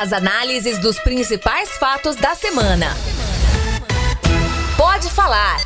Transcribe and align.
As 0.00 0.14
análises 0.14 0.78
dos 0.78 0.98
principais 0.98 1.68
fatos 1.76 2.16
da 2.16 2.34
semana. 2.34 2.86
Pode 4.74 5.10
falar. 5.10 5.60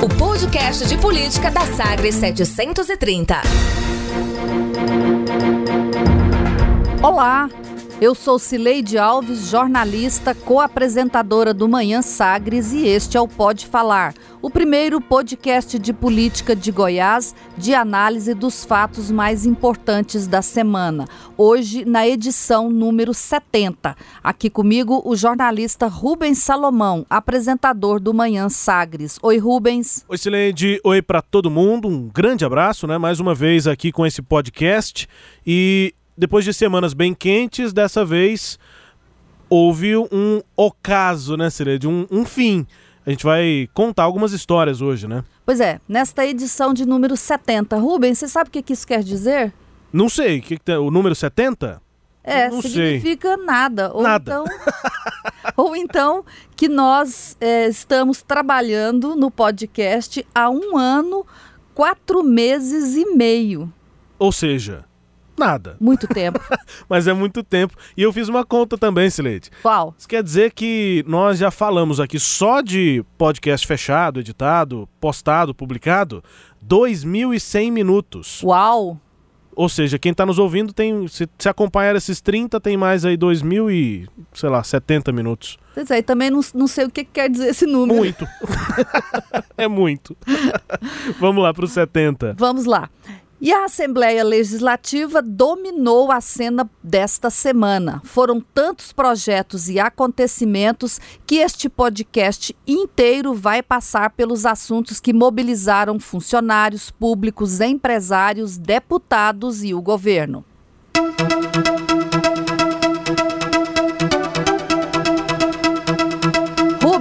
O 0.00 0.08
podcast 0.08 0.86
de 0.86 0.96
política 0.96 1.50
da 1.50 1.66
Sagres 1.66 2.14
730. 2.14 3.40
Olá, 7.02 7.48
eu 8.04 8.14
sou 8.14 8.38
Cileide 8.38 8.98
Alves, 8.98 9.48
jornalista, 9.48 10.34
co-apresentadora 10.34 11.54
do 11.54 11.66
Manhã 11.66 12.02
Sagres 12.02 12.70
e 12.70 12.86
este 12.86 13.16
é 13.16 13.20
o 13.20 13.26
Pode 13.26 13.66
Falar, 13.66 14.12
o 14.42 14.50
primeiro 14.50 15.00
podcast 15.00 15.78
de 15.78 15.90
política 15.90 16.54
de 16.54 16.70
Goiás 16.70 17.34
de 17.56 17.74
análise 17.74 18.34
dos 18.34 18.62
fatos 18.62 19.10
mais 19.10 19.46
importantes 19.46 20.26
da 20.26 20.42
semana. 20.42 21.06
Hoje, 21.34 21.86
na 21.86 22.06
edição 22.06 22.68
número 22.68 23.14
70. 23.14 23.96
Aqui 24.22 24.50
comigo, 24.50 25.00
o 25.02 25.16
jornalista 25.16 25.86
Rubens 25.86 26.36
Salomão, 26.40 27.06
apresentador 27.08 27.98
do 27.98 28.12
Manhã 28.12 28.50
Sagres. 28.50 29.18
Oi, 29.22 29.38
Rubens. 29.38 30.04
Oi, 30.06 30.18
Cileide. 30.18 30.78
Oi 30.84 31.00
para 31.00 31.22
todo 31.22 31.50
mundo. 31.50 31.88
Um 31.88 32.10
grande 32.12 32.44
abraço, 32.44 32.86
né? 32.86 32.98
Mais 32.98 33.18
uma 33.18 33.34
vez 33.34 33.66
aqui 33.66 33.90
com 33.90 34.04
esse 34.04 34.20
podcast. 34.20 35.08
E 35.46 35.94
depois 36.16 36.44
de 36.44 36.52
semanas 36.52 36.94
bem 36.94 37.14
quentes, 37.14 37.72
dessa 37.72 38.04
vez 38.04 38.58
houve 39.48 39.96
um 39.96 40.40
ocaso, 40.56 41.36
né, 41.36 41.48
de 41.78 41.86
um, 41.86 42.06
um 42.10 42.24
fim. 42.24 42.66
A 43.06 43.10
gente 43.10 43.24
vai 43.24 43.68
contar 43.74 44.04
algumas 44.04 44.32
histórias 44.32 44.80
hoje, 44.80 45.06
né? 45.06 45.22
Pois 45.44 45.60
é, 45.60 45.78
nesta 45.86 46.26
edição 46.26 46.72
de 46.72 46.86
número 46.86 47.16
70. 47.16 47.76
Rubens, 47.76 48.18
você 48.18 48.28
sabe 48.28 48.48
o 48.48 48.50
que 48.50 48.72
isso 48.72 48.86
quer 48.86 49.02
dizer? 49.02 49.52
Não 49.92 50.08
sei. 50.08 50.40
Que 50.40 50.58
que 50.58 50.72
o 50.72 50.90
número 50.90 51.14
70? 51.14 51.82
É, 52.24 52.48
não 52.48 52.62
significa 52.62 53.36
sei. 53.36 53.44
nada. 53.44 53.92
Ou 53.92 54.02
nada. 54.02 54.32
Então, 54.32 54.44
ou 55.56 55.76
então 55.76 56.24
que 56.56 56.66
nós 56.66 57.36
é, 57.40 57.68
estamos 57.68 58.22
trabalhando 58.22 59.14
no 59.14 59.30
podcast 59.30 60.26
há 60.34 60.48
um 60.48 60.78
ano, 60.78 61.26
quatro 61.74 62.24
meses 62.24 62.96
e 62.96 63.14
meio. 63.14 63.70
Ou 64.18 64.32
seja, 64.32 64.86
Nada. 65.36 65.76
Muito 65.80 66.06
tempo. 66.06 66.40
Mas 66.88 67.06
é 67.06 67.12
muito 67.12 67.42
tempo. 67.42 67.74
E 67.96 68.02
eu 68.02 68.12
fiz 68.12 68.28
uma 68.28 68.44
conta 68.44 68.78
também, 68.78 69.10
Silete. 69.10 69.50
Qual? 69.62 69.94
Isso 69.98 70.08
quer 70.08 70.22
dizer 70.22 70.52
que 70.52 71.04
nós 71.06 71.38
já 71.38 71.50
falamos 71.50 71.98
aqui 72.00 72.18
só 72.18 72.60
de 72.60 73.04
podcast 73.18 73.66
fechado, 73.66 74.20
editado, 74.20 74.88
postado, 75.00 75.54
publicado, 75.54 76.22
2.100 76.66 77.72
minutos. 77.72 78.42
Uau! 78.42 79.00
Ou 79.56 79.68
seja, 79.68 79.98
quem 79.98 80.12
está 80.12 80.26
nos 80.26 80.38
ouvindo 80.38 80.72
tem. 80.72 81.06
Se, 81.06 81.28
se 81.38 81.48
acompanhar 81.48 81.94
esses 81.94 82.20
30, 82.20 82.60
tem 82.60 82.76
mais 82.76 83.04
aí 83.04 83.16
2.000 83.16 83.70
e, 83.72 84.08
sei 84.32 84.48
lá, 84.48 84.62
70 84.62 85.12
minutos. 85.12 85.58
Pois 85.74 85.90
é, 85.90 85.98
e 85.98 86.02
também 86.02 86.30
não, 86.30 86.40
não 86.54 86.66
sei 86.66 86.86
o 86.86 86.90
que 86.90 87.04
quer 87.04 87.28
dizer 87.30 87.48
esse 87.48 87.66
número. 87.66 87.98
Muito. 87.98 88.26
é 89.56 89.68
muito. 89.68 90.16
Vamos 91.20 91.42
lá 91.42 91.54
para 91.54 91.64
os 91.64 91.72
70. 91.72 92.34
Vamos 92.36 92.64
lá. 92.64 92.90
E 93.44 93.52
a 93.52 93.66
Assembleia 93.66 94.24
Legislativa 94.24 95.20
dominou 95.20 96.10
a 96.10 96.18
cena 96.18 96.66
desta 96.82 97.28
semana. 97.28 98.00
Foram 98.02 98.40
tantos 98.40 98.90
projetos 98.90 99.68
e 99.68 99.78
acontecimentos 99.78 100.98
que 101.26 101.34
este 101.34 101.68
podcast 101.68 102.56
inteiro 102.66 103.34
vai 103.34 103.62
passar 103.62 104.12
pelos 104.12 104.46
assuntos 104.46 104.98
que 104.98 105.12
mobilizaram 105.12 106.00
funcionários 106.00 106.90
públicos, 106.90 107.60
empresários, 107.60 108.56
deputados 108.56 109.62
e 109.62 109.74
o 109.74 109.82
governo. 109.82 110.42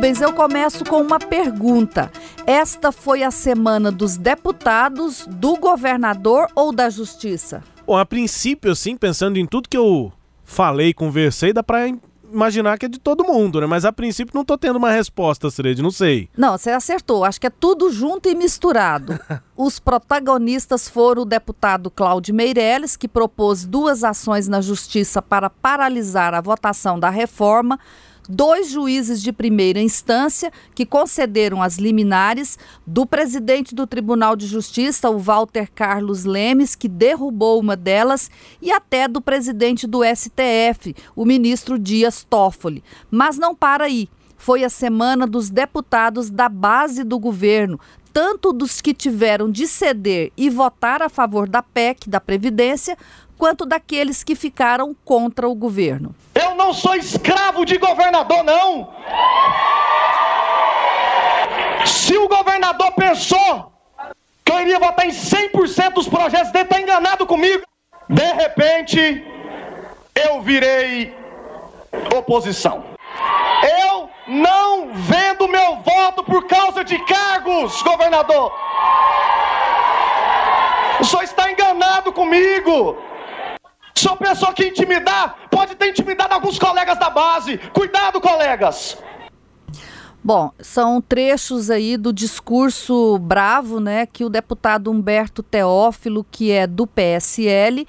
Rubens, 0.04 0.20
eu 0.20 0.34
começo 0.34 0.84
com 0.84 1.02
uma 1.02 1.18
pergunta. 1.18 2.12
Esta 2.46 2.92
foi 2.92 3.24
a 3.24 3.32
semana 3.32 3.90
dos 3.90 4.18
deputados, 4.18 5.26
do 5.28 5.56
governador 5.56 6.48
ou 6.54 6.74
da 6.74 6.90
justiça? 6.90 7.64
Bom, 7.88 7.98
a 7.98 8.06
princípio, 8.06 8.72
assim, 8.72 8.98
pensando 8.98 9.38
em 9.38 9.46
tudo 9.46 9.70
que 9.70 9.78
eu 9.78 10.12
falei, 10.44 10.94
conversei, 10.94 11.54
dá 11.54 11.64
pra 11.64 11.88
imaginar 12.34 12.78
que 12.78 12.86
é 12.86 12.90
de 12.90 13.00
todo 13.00 13.24
mundo, 13.24 13.62
né? 13.62 13.66
Mas 13.66 13.86
a 13.86 13.94
princípio 13.94 14.36
não 14.36 14.44
tô 14.44 14.58
tendo 14.58 14.76
uma 14.76 14.92
resposta, 14.92 15.50
Sred, 15.50 15.82
não 15.82 15.92
sei. 15.92 16.28
Não, 16.36 16.58
você 16.58 16.72
acertou. 16.72 17.24
Acho 17.24 17.40
que 17.40 17.48
é 17.48 17.50
tudo 17.50 17.90
junto 17.92 18.28
e 18.28 18.36
misturado. 18.36 19.18
Os 19.56 19.80
protagonistas 19.80 20.90
foram 20.90 21.22
o 21.22 21.26
deputado 21.26 21.90
Cláudio 21.90 22.36
Meirelles, 22.36 22.98
que 22.98 23.08
propôs 23.08 23.64
duas 23.64 24.04
ações 24.04 24.50
na 24.50 24.60
justiça 24.60 25.22
para 25.22 25.50
paralisar 25.50 26.34
a 26.34 26.42
votação 26.42 27.00
da 27.00 27.10
reforma 27.10 27.80
dois 28.28 28.70
juízes 28.70 29.22
de 29.22 29.32
primeira 29.32 29.80
instância 29.80 30.52
que 30.74 30.86
concederam 30.86 31.62
as 31.62 31.78
liminares, 31.78 32.58
do 32.86 33.06
presidente 33.06 33.76
do 33.76 33.86
Tribunal 33.86 34.36
de 34.36 34.48
Justiça, 34.48 35.10
o 35.10 35.18
Walter 35.18 35.70
Carlos 35.74 36.24
Lemes, 36.24 36.76
que 36.76 36.88
derrubou 36.88 37.60
uma 37.60 37.76
delas, 37.76 38.30
e 38.62 38.72
até 38.72 39.08
do 39.08 39.22
presidente 39.22 39.86
do 39.88 40.02
STF, 40.04 40.96
o 41.16 41.26
ministro 41.26 41.78
Dias 41.78 42.24
Toffoli. 42.24 42.84
Mas 43.10 43.38
não 43.38 43.56
para 43.56 43.86
aí. 43.86 44.10
Foi 44.38 44.64
a 44.64 44.70
semana 44.70 45.26
dos 45.26 45.50
deputados 45.50 46.30
da 46.30 46.50
base 46.50 47.04
do 47.04 47.18
governo, 47.18 47.80
tanto 48.12 48.54
dos 48.54 48.80
que 48.80 48.94
tiveram 48.94 49.50
de 49.50 49.68
ceder 49.68 50.32
e 50.38 50.50
votar 50.50 51.02
a 51.02 51.10
favor 51.10 51.50
da 51.50 51.64
PEC, 51.64 52.10
da 52.10 52.20
Previdência, 52.20 52.98
quanto 53.44 53.66
daqueles 53.66 54.24
que 54.24 54.36
ficaram 54.36 54.96
contra 55.04 55.50
o 55.50 55.54
governo. 55.54 56.16
Eu 56.34 56.56
não 56.56 56.74
sou 56.74 56.96
escravo 56.96 57.66
de 57.66 57.78
governador, 57.78 58.42
não. 58.42 58.94
Se 61.86 62.18
o 62.18 62.30
governador 62.30 62.94
pensou 62.94 63.74
que 64.46 64.50
eu 64.54 64.62
iria 64.62 64.80
votar 64.80 65.06
em 65.06 65.10
100% 65.10 65.92
dos 65.92 66.08
projetos 66.08 66.54
dele, 66.54 66.64
está 66.64 66.80
enganado 66.80 67.28
comigo. 67.28 67.64
De 68.08 68.32
repente, 68.32 69.28
eu 70.16 70.42
virei 70.42 71.14
oposição. 72.16 72.86
Eu 73.62 74.10
não 74.26 74.94
vendo 74.94 75.50
meu 75.50 75.82
voto 75.82 76.24
por 76.24 76.48
causa 76.48 76.82
de 76.82 76.98
cargos, 77.00 77.82
governador. 77.82 78.54
O 81.02 81.04
senhor 81.04 81.24
está 81.24 81.52
enganado 81.52 82.14
comigo. 82.14 83.12
Senhor 83.96 84.18
pensou 84.18 84.52
que 84.54 84.68
intimidar 84.68 85.48
pode 85.50 85.76
ter 85.76 85.90
intimidado 85.90 86.34
alguns 86.34 86.58
colegas 86.58 87.00
da 87.00 87.10
base. 87.10 87.58
Cuidado, 87.74 88.20
colegas. 88.20 88.98
Bom, 90.24 90.52
são 90.60 91.02
trechos 91.02 91.70
aí 91.70 91.98
do 91.98 92.14
discurso 92.14 93.18
bravo, 93.20 93.82
né, 93.82 94.06
que 94.06 94.24
o 94.24 94.30
deputado 94.30 94.90
Humberto 94.90 95.44
Teófilo, 95.44 96.26
que 96.32 96.50
é 96.50 96.66
do 96.66 96.88
PSL, 96.88 97.86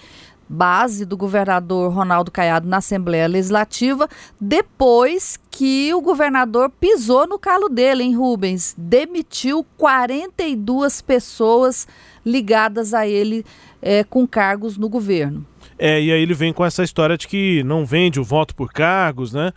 base 0.48 1.04
do 1.04 1.16
governador 1.16 1.92
Ronaldo 1.92 2.32
Caiado 2.32 2.68
na 2.68 2.78
Assembleia 2.78 3.28
Legislativa, 3.28 4.08
depois 4.40 5.38
que 5.48 5.94
o 5.94 6.00
governador 6.00 6.70
pisou 6.70 7.26
no 7.26 7.38
calo 7.38 7.68
dele, 7.68 8.02
hein, 8.02 8.16
Rubens? 8.16 8.74
Demitiu 8.76 9.64
42 9.76 11.00
pessoas 11.02 11.86
ligadas 12.26 12.92
a 12.94 13.06
ele 13.06 13.44
é, 13.80 14.02
com 14.02 14.26
cargos 14.26 14.76
no 14.76 14.88
governo. 14.88 15.46
É, 15.78 16.00
e 16.00 16.12
aí 16.12 16.22
ele 16.22 16.34
vem 16.34 16.52
com 16.52 16.64
essa 16.64 16.82
história 16.82 17.16
de 17.16 17.26
que 17.26 17.62
não 17.64 17.84
vende 17.84 18.20
o 18.20 18.24
voto 18.24 18.54
por 18.54 18.72
cargos, 18.72 19.32
né? 19.32 19.52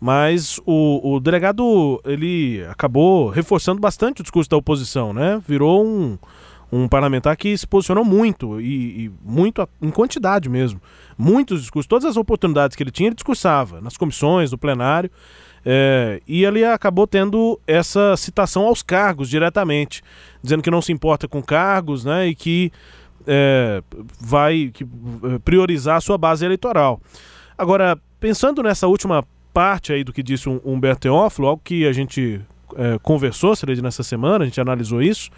Mas 0.00 0.60
o, 0.66 1.14
o 1.14 1.20
delegado, 1.20 2.00
ele 2.04 2.64
acabou 2.68 3.28
reforçando 3.28 3.80
bastante 3.80 4.20
o 4.20 4.24
discurso 4.24 4.50
da 4.50 4.56
oposição, 4.56 5.12
né? 5.12 5.40
Virou 5.46 5.86
um, 5.86 6.18
um 6.72 6.88
parlamentar 6.88 7.36
que 7.36 7.56
se 7.56 7.66
posicionou 7.66 8.04
muito, 8.04 8.60
e, 8.60 9.04
e 9.04 9.12
muito 9.24 9.66
em 9.80 9.90
quantidade 9.90 10.48
mesmo. 10.48 10.80
Muitos 11.16 11.60
discursos, 11.60 11.86
todas 11.86 12.04
as 12.04 12.16
oportunidades 12.16 12.74
que 12.74 12.82
ele 12.82 12.90
tinha, 12.90 13.08
ele 13.08 13.14
discursava, 13.14 13.80
nas 13.80 13.96
comissões, 13.96 14.50
no 14.50 14.58
plenário. 14.58 15.10
É, 15.64 16.20
e 16.26 16.44
ele 16.44 16.64
acabou 16.64 17.06
tendo 17.06 17.60
essa 17.64 18.16
citação 18.16 18.64
aos 18.66 18.82
cargos 18.82 19.28
diretamente, 19.28 20.02
dizendo 20.42 20.62
que 20.62 20.70
não 20.70 20.82
se 20.82 20.90
importa 20.90 21.28
com 21.28 21.40
cargos, 21.40 22.04
né? 22.04 22.26
E 22.26 22.34
que 22.34 22.72
é, 23.26 23.82
vai 24.20 24.72
é, 25.24 25.38
priorizar 25.38 25.96
a 25.96 26.00
sua 26.00 26.18
base 26.18 26.44
eleitoral. 26.44 27.00
Agora, 27.56 27.98
pensando 28.18 28.62
nessa 28.62 28.86
última 28.86 29.24
parte 29.52 29.92
aí 29.92 30.02
do 30.02 30.12
que 30.12 30.22
disse 30.22 30.48
o 30.48 30.60
Humberto 30.64 31.02
Teófilo, 31.02 31.48
algo 31.48 31.62
que 31.62 31.86
a 31.86 31.92
gente 31.92 32.40
é, 32.76 32.98
conversou, 33.02 33.54
Cereide, 33.54 33.82
nessa 33.82 34.02
semana, 34.02 34.44
a 34.44 34.46
gente 34.46 34.60
analisou 34.60 35.02
isso, 35.02 35.30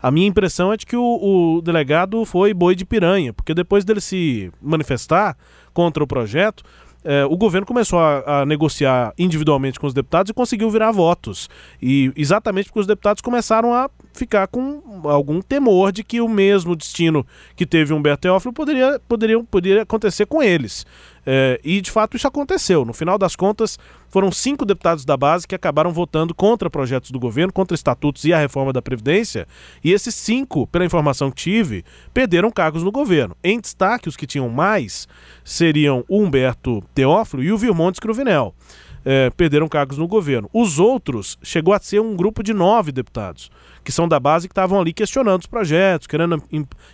a 0.00 0.10
minha 0.10 0.26
impressão 0.26 0.72
é 0.72 0.76
de 0.76 0.86
que 0.86 0.96
o, 0.96 1.56
o, 1.56 1.60
delegado 1.60 2.24
foi 2.24 2.54
boi 2.54 2.74
de 2.74 2.84
piranha, 2.84 3.32
porque 3.32 3.52
depois 3.52 3.84
dele 3.84 4.00
se 4.00 4.50
manifestar 4.62 5.36
contra 5.74 6.02
o 6.02 6.06
projeto, 6.06 6.62
é, 7.04 7.24
o 7.24 7.36
governo 7.36 7.66
começou 7.66 7.98
a, 7.98 8.40
a, 8.40 8.46
negociar 8.46 9.12
individualmente 9.18 9.78
com 9.78 9.86
os 9.86 9.94
deputados 9.94 10.30
e 10.30 10.34
conseguiu 10.34 10.70
virar 10.70 10.92
votos. 10.92 11.48
E 11.80 12.12
exatamente 12.16 12.66
porque 12.66 12.80
os 12.80 12.86
deputados 12.86 13.20
começaram 13.20 13.74
a 13.74 13.88
ficar 14.18 14.48
com 14.48 14.82
algum 15.04 15.40
temor 15.40 15.92
de 15.92 16.02
que 16.02 16.20
o 16.20 16.28
mesmo 16.28 16.74
destino 16.74 17.26
que 17.54 17.64
teve 17.64 17.94
Humberto 17.94 18.22
Teófilo 18.22 18.52
poderia, 18.52 19.00
poderia, 19.08 19.42
poderia 19.44 19.82
acontecer 19.82 20.26
com 20.26 20.42
eles. 20.42 20.84
É, 21.24 21.60
e 21.62 21.80
de 21.80 21.90
fato 21.90 22.16
isso 22.16 22.26
aconteceu. 22.26 22.84
No 22.84 22.92
final 22.92 23.18
das 23.18 23.36
contas, 23.36 23.78
foram 24.08 24.32
cinco 24.32 24.64
deputados 24.64 25.04
da 25.04 25.16
base 25.16 25.46
que 25.46 25.54
acabaram 25.54 25.92
votando 25.92 26.34
contra 26.34 26.70
projetos 26.70 27.10
do 27.10 27.20
governo, 27.20 27.52
contra 27.52 27.74
estatutos 27.74 28.24
e 28.24 28.32
a 28.32 28.38
reforma 28.38 28.72
da 28.72 28.80
Previdência. 28.80 29.46
E 29.84 29.92
esses 29.92 30.14
cinco, 30.14 30.66
pela 30.66 30.86
informação 30.86 31.30
que 31.30 31.42
tive, 31.42 31.84
perderam 32.14 32.50
cargos 32.50 32.82
no 32.82 32.90
governo. 32.90 33.36
Em 33.44 33.60
destaque, 33.60 34.08
os 34.08 34.16
que 34.16 34.26
tinham 34.26 34.48
mais 34.48 35.06
seriam 35.44 36.04
o 36.08 36.22
Humberto 36.22 36.82
Teófilo 36.94 37.42
e 37.42 37.52
o 37.52 37.58
Vilmontes 37.58 38.00
Cruvinel. 38.00 38.54
É, 39.04 39.30
perderam 39.30 39.68
cargos 39.68 39.96
no 39.96 40.06
governo. 40.06 40.50
Os 40.52 40.78
outros 40.78 41.38
chegou 41.42 41.72
a 41.72 41.78
ser 41.78 42.00
um 42.00 42.16
grupo 42.16 42.42
de 42.42 42.52
nove 42.52 42.92
deputados, 42.92 43.50
que 43.84 43.92
são 43.92 44.08
da 44.08 44.20
base 44.20 44.48
que 44.48 44.52
estavam 44.52 44.80
ali 44.80 44.92
questionando 44.92 45.40
os 45.40 45.46
projetos, 45.46 46.06
querendo 46.06 46.42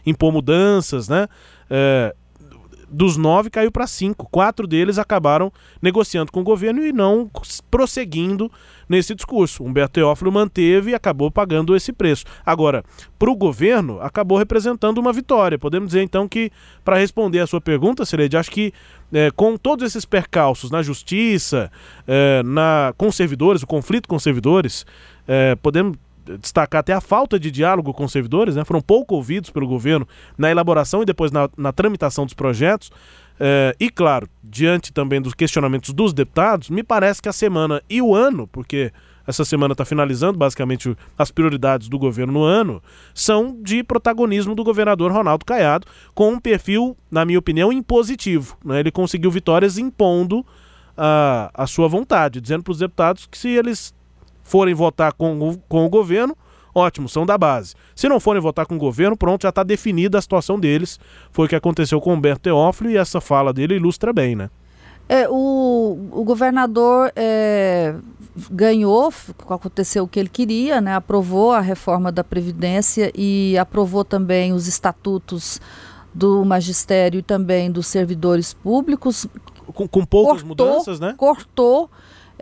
impor 0.07 0.33
mudanças, 0.33 1.09
né? 1.09 1.27
É, 1.69 2.15
dos 2.95 3.17
nove 3.17 3.51
caiu 3.51 3.71
para 3.71 3.87
cinco. 3.87 4.29
Quatro 4.31 4.67
deles 4.67 4.99
acabaram 4.99 5.53
negociando 5.83 6.31
com 6.31 6.41
o 6.41 6.45
governo 6.45 6.85
e 6.85 6.93
não 6.93 7.31
prosseguindo 7.71 8.51
nesse 8.89 9.15
discurso. 9.15 9.65
Humberto 9.65 9.95
Teófilo 9.95 10.31
manteve 10.31 10.93
e 10.93 10.95
acabou 10.95 11.31
pagando 11.31 11.75
esse 11.75 11.93
preço. 11.93 12.25
Agora, 12.45 12.85
para 13.19 13.31
o 13.31 13.37
governo, 13.37 14.01
acabou 14.01 14.39
representando 14.39 14.99
uma 14.99 15.13
vitória. 15.13 15.59
Podemos 15.59 15.89
dizer 15.89 16.03
então 16.03 16.29
que, 16.29 16.51
para 16.85 16.97
responder 16.97 17.41
a 17.41 17.47
sua 17.47 17.61
pergunta, 17.61 18.05
Serede, 18.05 18.37
acho 18.37 18.51
que 18.51 18.73
é, 19.13 19.31
com 19.31 19.57
todos 19.57 19.85
esses 19.85 20.05
percalços 20.05 20.71
na 20.71 20.83
justiça, 20.83 21.71
é, 22.07 22.43
na, 22.43 22.93
com 22.97 23.11
servidores, 23.11 23.63
o 23.63 23.67
conflito 23.67 24.09
com 24.09 24.19
servidores, 24.19 24.87
é, 25.27 25.55
podemos 25.57 25.97
destacar 26.41 26.81
até 26.81 26.93
a 26.93 27.01
falta 27.01 27.39
de 27.39 27.51
diálogo 27.51 27.93
com 27.93 28.05
os 28.05 28.13
servidores, 28.13 28.57
né? 28.57 28.65
foram 28.65 28.81
pouco 28.81 29.15
ouvidos 29.15 29.51
pelo 29.51 29.67
governo 29.67 30.07
na 30.37 30.51
elaboração 30.51 31.03
e 31.03 31.05
depois 31.05 31.31
na, 31.31 31.49
na 31.57 31.73
tramitação 31.73 32.25
dos 32.25 32.35
projetos. 32.35 32.91
É, 33.39 33.75
e 33.81 33.91
claro, 33.91 34.29
diante 34.43 34.93
também 34.93 35.21
dos 35.21 35.35
questionamentos 35.35 35.93
dos 35.93 36.13
deputados, 36.13 36.71
me 36.71 36.83
parece 36.83 37.21
que 37.21 37.29
a 37.29 37.33
semana 37.33 37.83
e 37.89 38.01
o 38.01 38.15
ano, 38.15 38.47
porque 38.47 38.93
essa 39.27 39.45
semana 39.45 39.73
está 39.73 39.85
finalizando 39.85 40.39
basicamente 40.39 40.95
as 41.19 41.31
prioridades 41.31 41.89
do 41.89 41.99
governo 41.99 42.33
no 42.33 42.43
ano, 42.43 42.83
são 43.15 43.59
de 43.63 43.83
protagonismo 43.83 44.55
do 44.55 44.63
governador 44.63 45.11
Ronaldo 45.11 45.45
Caiado, 45.45 45.87
com 46.15 46.33
um 46.33 46.41
perfil, 46.41 46.97
na 47.11 47.25
minha 47.25 47.39
opinião, 47.39 47.73
impositivo. 47.73 48.57
Né? 48.65 48.81
Ele 48.81 48.91
conseguiu 48.91 49.31
vitórias 49.31 49.79
impondo 49.79 50.45
a, 50.97 51.51
a 51.55 51.67
sua 51.67 51.89
vontade, 51.89 52.41
dizendo 52.41 52.63
para 52.63 52.73
os 52.73 52.79
deputados 52.79 53.27
que 53.27 53.39
se 53.39 53.49
eles 53.49 53.95
forem 54.45 54.75
votar 54.75 55.13
com, 55.15 55.59
com 55.69 55.85
o 55.85 55.89
governo, 55.89 56.37
ótimo, 56.73 57.09
são 57.09 57.27
da 57.27 57.37
base. 57.37 57.75
Se 57.97 58.09
não 58.09 58.21
forem 58.21 58.41
votar 58.41 58.67
com 58.67 58.77
o 58.77 58.79
governo, 58.79 59.17
pronto, 59.17 59.43
já 59.43 59.49
está 59.49 59.65
definida 59.65 60.19
a 60.19 60.23
situação 60.23 60.61
deles. 60.61 61.01
Foi 61.33 61.47
o 61.47 61.49
que 61.49 61.57
aconteceu 61.57 62.01
com 62.01 62.11
o 62.11 62.13
Humberto 62.13 62.43
Teófilo 62.43 62.91
e 62.91 62.97
essa 62.97 63.21
fala 63.21 63.53
dele 63.53 63.75
ilustra 63.75 64.13
bem, 64.13 64.37
né? 64.37 64.51
É, 65.09 65.29
o, 65.29 65.99
o 66.13 66.25
governador 66.25 67.13
é, 67.15 67.95
ganhou, 68.51 69.13
aconteceu 69.51 70.05
o 70.05 70.09
que 70.09 70.19
ele 70.19 70.31
queria, 70.31 70.81
né? 70.81 70.95
aprovou 70.95 71.53
a 71.53 71.61
reforma 71.61 72.11
da 72.11 72.25
Previdência 72.25 73.13
e 73.15 73.57
aprovou 73.59 74.03
também 74.03 74.55
os 74.55 74.67
estatutos 74.67 75.61
do 76.15 76.43
magistério 76.45 77.19
e 77.19 77.23
também 77.23 77.71
dos 77.71 77.87
servidores 77.87 78.55
públicos. 78.55 79.27
Com, 79.75 79.87
com 79.87 80.05
poucas 80.07 80.43
cortou, 80.43 80.67
mudanças, 80.67 81.01
né? 81.01 81.15
Cortou 81.19 81.91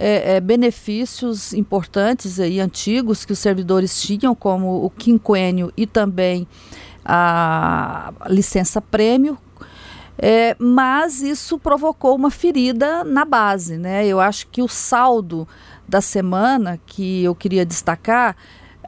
é, 0.04 0.34
é, 0.34 0.40
benefícios 0.40 1.54
importantes 1.54 2.38
e 2.38 2.58
antigos 2.58 3.25
que 3.25 3.32
os 3.32 3.38
servidores 3.38 4.02
tinham, 4.02 4.34
como 4.34 4.84
o 4.84 4.90
quinquênio 4.90 5.72
e 5.76 5.87
também 5.87 6.44
a 7.04 8.12
licença 8.28 8.81
prêmio, 8.81 9.38
é, 10.19 10.56
mas 10.58 11.22
isso 11.22 11.56
provocou 11.56 12.16
uma 12.16 12.32
ferida 12.32 13.04
na 13.04 13.25
base. 13.25 13.78
Né? 13.78 14.04
Eu 14.04 14.19
acho 14.19 14.49
que 14.49 14.60
o 14.60 14.66
saldo 14.66 15.46
da 15.88 16.00
semana 16.00 16.81
que 16.84 17.22
eu 17.22 17.32
queria 17.32 17.64
destacar, 17.64 18.37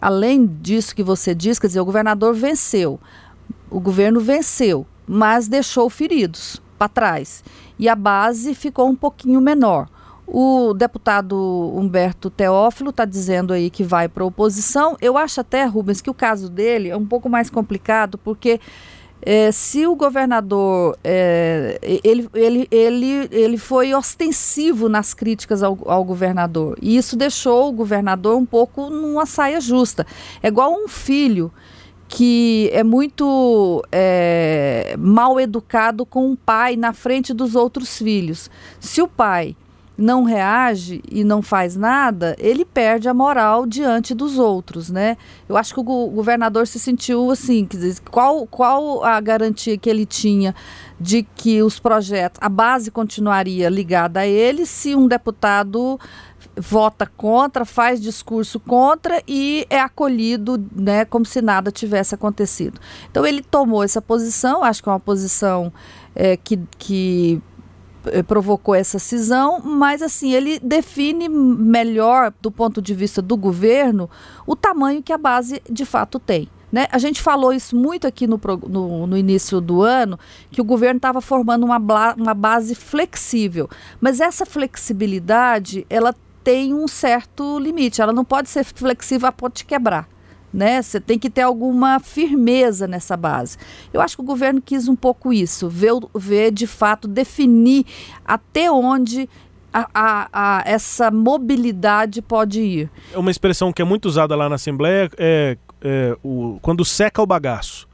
além 0.00 0.44
disso 0.44 0.96
que 0.96 1.02
você 1.04 1.32
diz, 1.32 1.60
quer 1.60 1.68
dizer, 1.68 1.80
o 1.80 1.84
governador 1.84 2.34
venceu, 2.34 2.98
o 3.70 3.78
governo 3.78 4.18
venceu, 4.18 4.84
mas 5.06 5.46
deixou 5.46 5.88
feridos 5.88 6.60
para 6.76 6.88
trás. 6.88 7.44
E 7.78 7.88
a 7.88 7.94
base 7.94 8.52
ficou 8.52 8.88
um 8.88 8.96
pouquinho 8.96 9.40
menor. 9.40 9.88
O 10.26 10.72
deputado 10.72 11.36
Humberto 11.74 12.30
Teófilo 12.30 12.90
está 12.90 13.04
dizendo 13.04 13.52
aí 13.52 13.68
que 13.68 13.84
vai 13.84 14.08
para 14.08 14.24
a 14.24 14.26
oposição. 14.26 14.96
Eu 15.00 15.18
acho 15.18 15.40
até, 15.40 15.64
Rubens, 15.64 16.00
que 16.00 16.08
o 16.08 16.14
caso 16.14 16.48
dele 16.48 16.88
é 16.88 16.96
um 16.96 17.04
pouco 17.04 17.28
mais 17.28 17.50
complicado, 17.50 18.16
porque 18.16 18.58
é, 19.20 19.50
se 19.52 19.86
o 19.86 19.94
governador 19.94 20.98
é, 21.02 21.78
ele, 22.02 22.28
ele, 22.34 22.68
ele, 22.70 23.28
ele 23.30 23.56
foi 23.56 23.94
ostensivo 23.94 24.88
nas 24.88 25.14
críticas 25.14 25.62
ao, 25.62 25.78
ao, 25.86 26.04
governador 26.04 26.76
e 26.82 26.94
isso 26.94 27.16
deixou 27.16 27.70
o 27.70 27.72
governador 27.72 28.36
um 28.36 28.44
pouco 28.44 28.90
numa 28.90 29.24
saia 29.24 29.60
justa. 29.60 30.06
É 30.42 30.48
igual 30.48 30.72
um 30.72 30.88
filho 30.88 31.50
que 32.06 32.68
é 32.72 32.84
muito 32.84 33.82
é, 33.90 34.94
mal 34.98 35.40
educado 35.40 36.04
com 36.04 36.30
o 36.30 36.36
pai 36.36 36.76
na 36.76 36.92
frente 36.92 37.32
dos 37.32 37.54
outros 37.54 37.98
filhos. 37.98 38.50
Se 38.78 39.00
o 39.00 39.08
pai 39.08 39.56
não 39.96 40.24
reage 40.24 41.00
e 41.10 41.22
não 41.22 41.40
faz 41.40 41.76
nada, 41.76 42.34
ele 42.38 42.64
perde 42.64 43.08
a 43.08 43.14
moral 43.14 43.64
diante 43.64 44.14
dos 44.14 44.38
outros, 44.38 44.90
né? 44.90 45.16
Eu 45.48 45.56
acho 45.56 45.72
que 45.72 45.80
o 45.80 45.84
governador 45.84 46.66
se 46.66 46.78
sentiu 46.78 47.30
assim, 47.30 47.64
quer 47.64 47.76
dizer, 47.76 48.02
qual, 48.10 48.46
qual 48.46 49.04
a 49.04 49.20
garantia 49.20 49.78
que 49.78 49.88
ele 49.88 50.04
tinha 50.04 50.54
de 51.00 51.22
que 51.22 51.62
os 51.62 51.78
projetos, 51.78 52.40
a 52.42 52.48
base 52.48 52.90
continuaria 52.90 53.68
ligada 53.68 54.20
a 54.20 54.26
ele 54.26 54.66
se 54.66 54.94
um 54.94 55.06
deputado 55.06 55.98
vota 56.56 57.06
contra, 57.06 57.64
faz 57.64 58.00
discurso 58.00 58.60
contra 58.60 59.22
e 59.26 59.66
é 59.68 59.80
acolhido, 59.80 60.64
né, 60.74 61.04
como 61.04 61.24
se 61.24 61.40
nada 61.42 61.70
tivesse 61.70 62.14
acontecido. 62.14 62.80
Então 63.10 63.26
ele 63.26 63.42
tomou 63.42 63.82
essa 63.82 64.00
posição, 64.00 64.62
acho 64.62 64.82
que 64.82 64.88
é 64.88 64.92
uma 64.92 65.00
posição 65.00 65.72
é, 66.14 66.36
que, 66.36 66.60
que 66.78 67.42
provocou 68.26 68.74
essa 68.74 68.98
cisão, 68.98 69.60
mas 69.60 70.02
assim, 70.02 70.32
ele 70.32 70.58
define 70.58 71.28
melhor, 71.28 72.32
do 72.40 72.50
ponto 72.50 72.80
de 72.80 72.94
vista 72.94 73.20
do 73.22 73.36
governo, 73.36 74.08
o 74.46 74.54
tamanho 74.54 75.02
que 75.02 75.12
a 75.12 75.18
base 75.18 75.62
de 75.70 75.84
fato 75.84 76.18
tem. 76.18 76.48
Né? 76.70 76.88
A 76.90 76.98
gente 76.98 77.22
falou 77.22 77.52
isso 77.52 77.76
muito 77.76 78.06
aqui 78.06 78.26
no, 78.26 78.40
no, 78.68 79.06
no 79.06 79.16
início 79.16 79.60
do 79.60 79.82
ano, 79.82 80.18
que 80.50 80.60
o 80.60 80.64
governo 80.64 80.96
estava 80.96 81.20
formando 81.20 81.64
uma, 81.64 81.78
uma 82.16 82.34
base 82.34 82.74
flexível. 82.74 83.70
Mas 84.00 84.20
essa 84.20 84.44
flexibilidade, 84.44 85.86
ela 85.88 86.12
tem 86.42 86.74
um 86.74 86.88
certo 86.88 87.60
limite. 87.60 88.02
Ela 88.02 88.12
não 88.12 88.24
pode 88.24 88.48
ser 88.48 88.64
flexível 88.64 89.28
a 89.28 89.32
ponto 89.32 89.58
de 89.58 89.64
quebrar 89.64 90.08
né? 90.54 90.80
Você 90.80 91.00
tem 91.00 91.18
que 91.18 91.28
ter 91.28 91.42
alguma 91.42 91.98
firmeza 91.98 92.86
nessa 92.86 93.16
base. 93.16 93.58
Eu 93.92 94.00
acho 94.00 94.16
que 94.16 94.22
o 94.22 94.24
governo 94.24 94.62
quis 94.62 94.88
um 94.88 94.94
pouco 94.94 95.32
isso, 95.32 95.68
ver, 95.68 95.92
ver 96.14 96.52
de 96.52 96.66
fato, 96.66 97.08
definir 97.08 97.84
até 98.24 98.70
onde 98.70 99.28
a, 99.72 99.88
a, 99.92 100.28
a, 100.32 100.62
essa 100.64 101.10
mobilidade 101.10 102.22
pode 102.22 102.60
ir. 102.60 102.90
É 103.12 103.18
uma 103.18 103.30
expressão 103.30 103.72
que 103.72 103.82
é 103.82 103.84
muito 103.84 104.06
usada 104.06 104.36
lá 104.36 104.48
na 104.48 104.54
Assembleia 104.54 105.10
é, 105.18 105.58
é 105.82 106.16
o, 106.22 106.58
quando 106.62 106.84
seca 106.84 107.20
o 107.20 107.26
bagaço. 107.26 107.88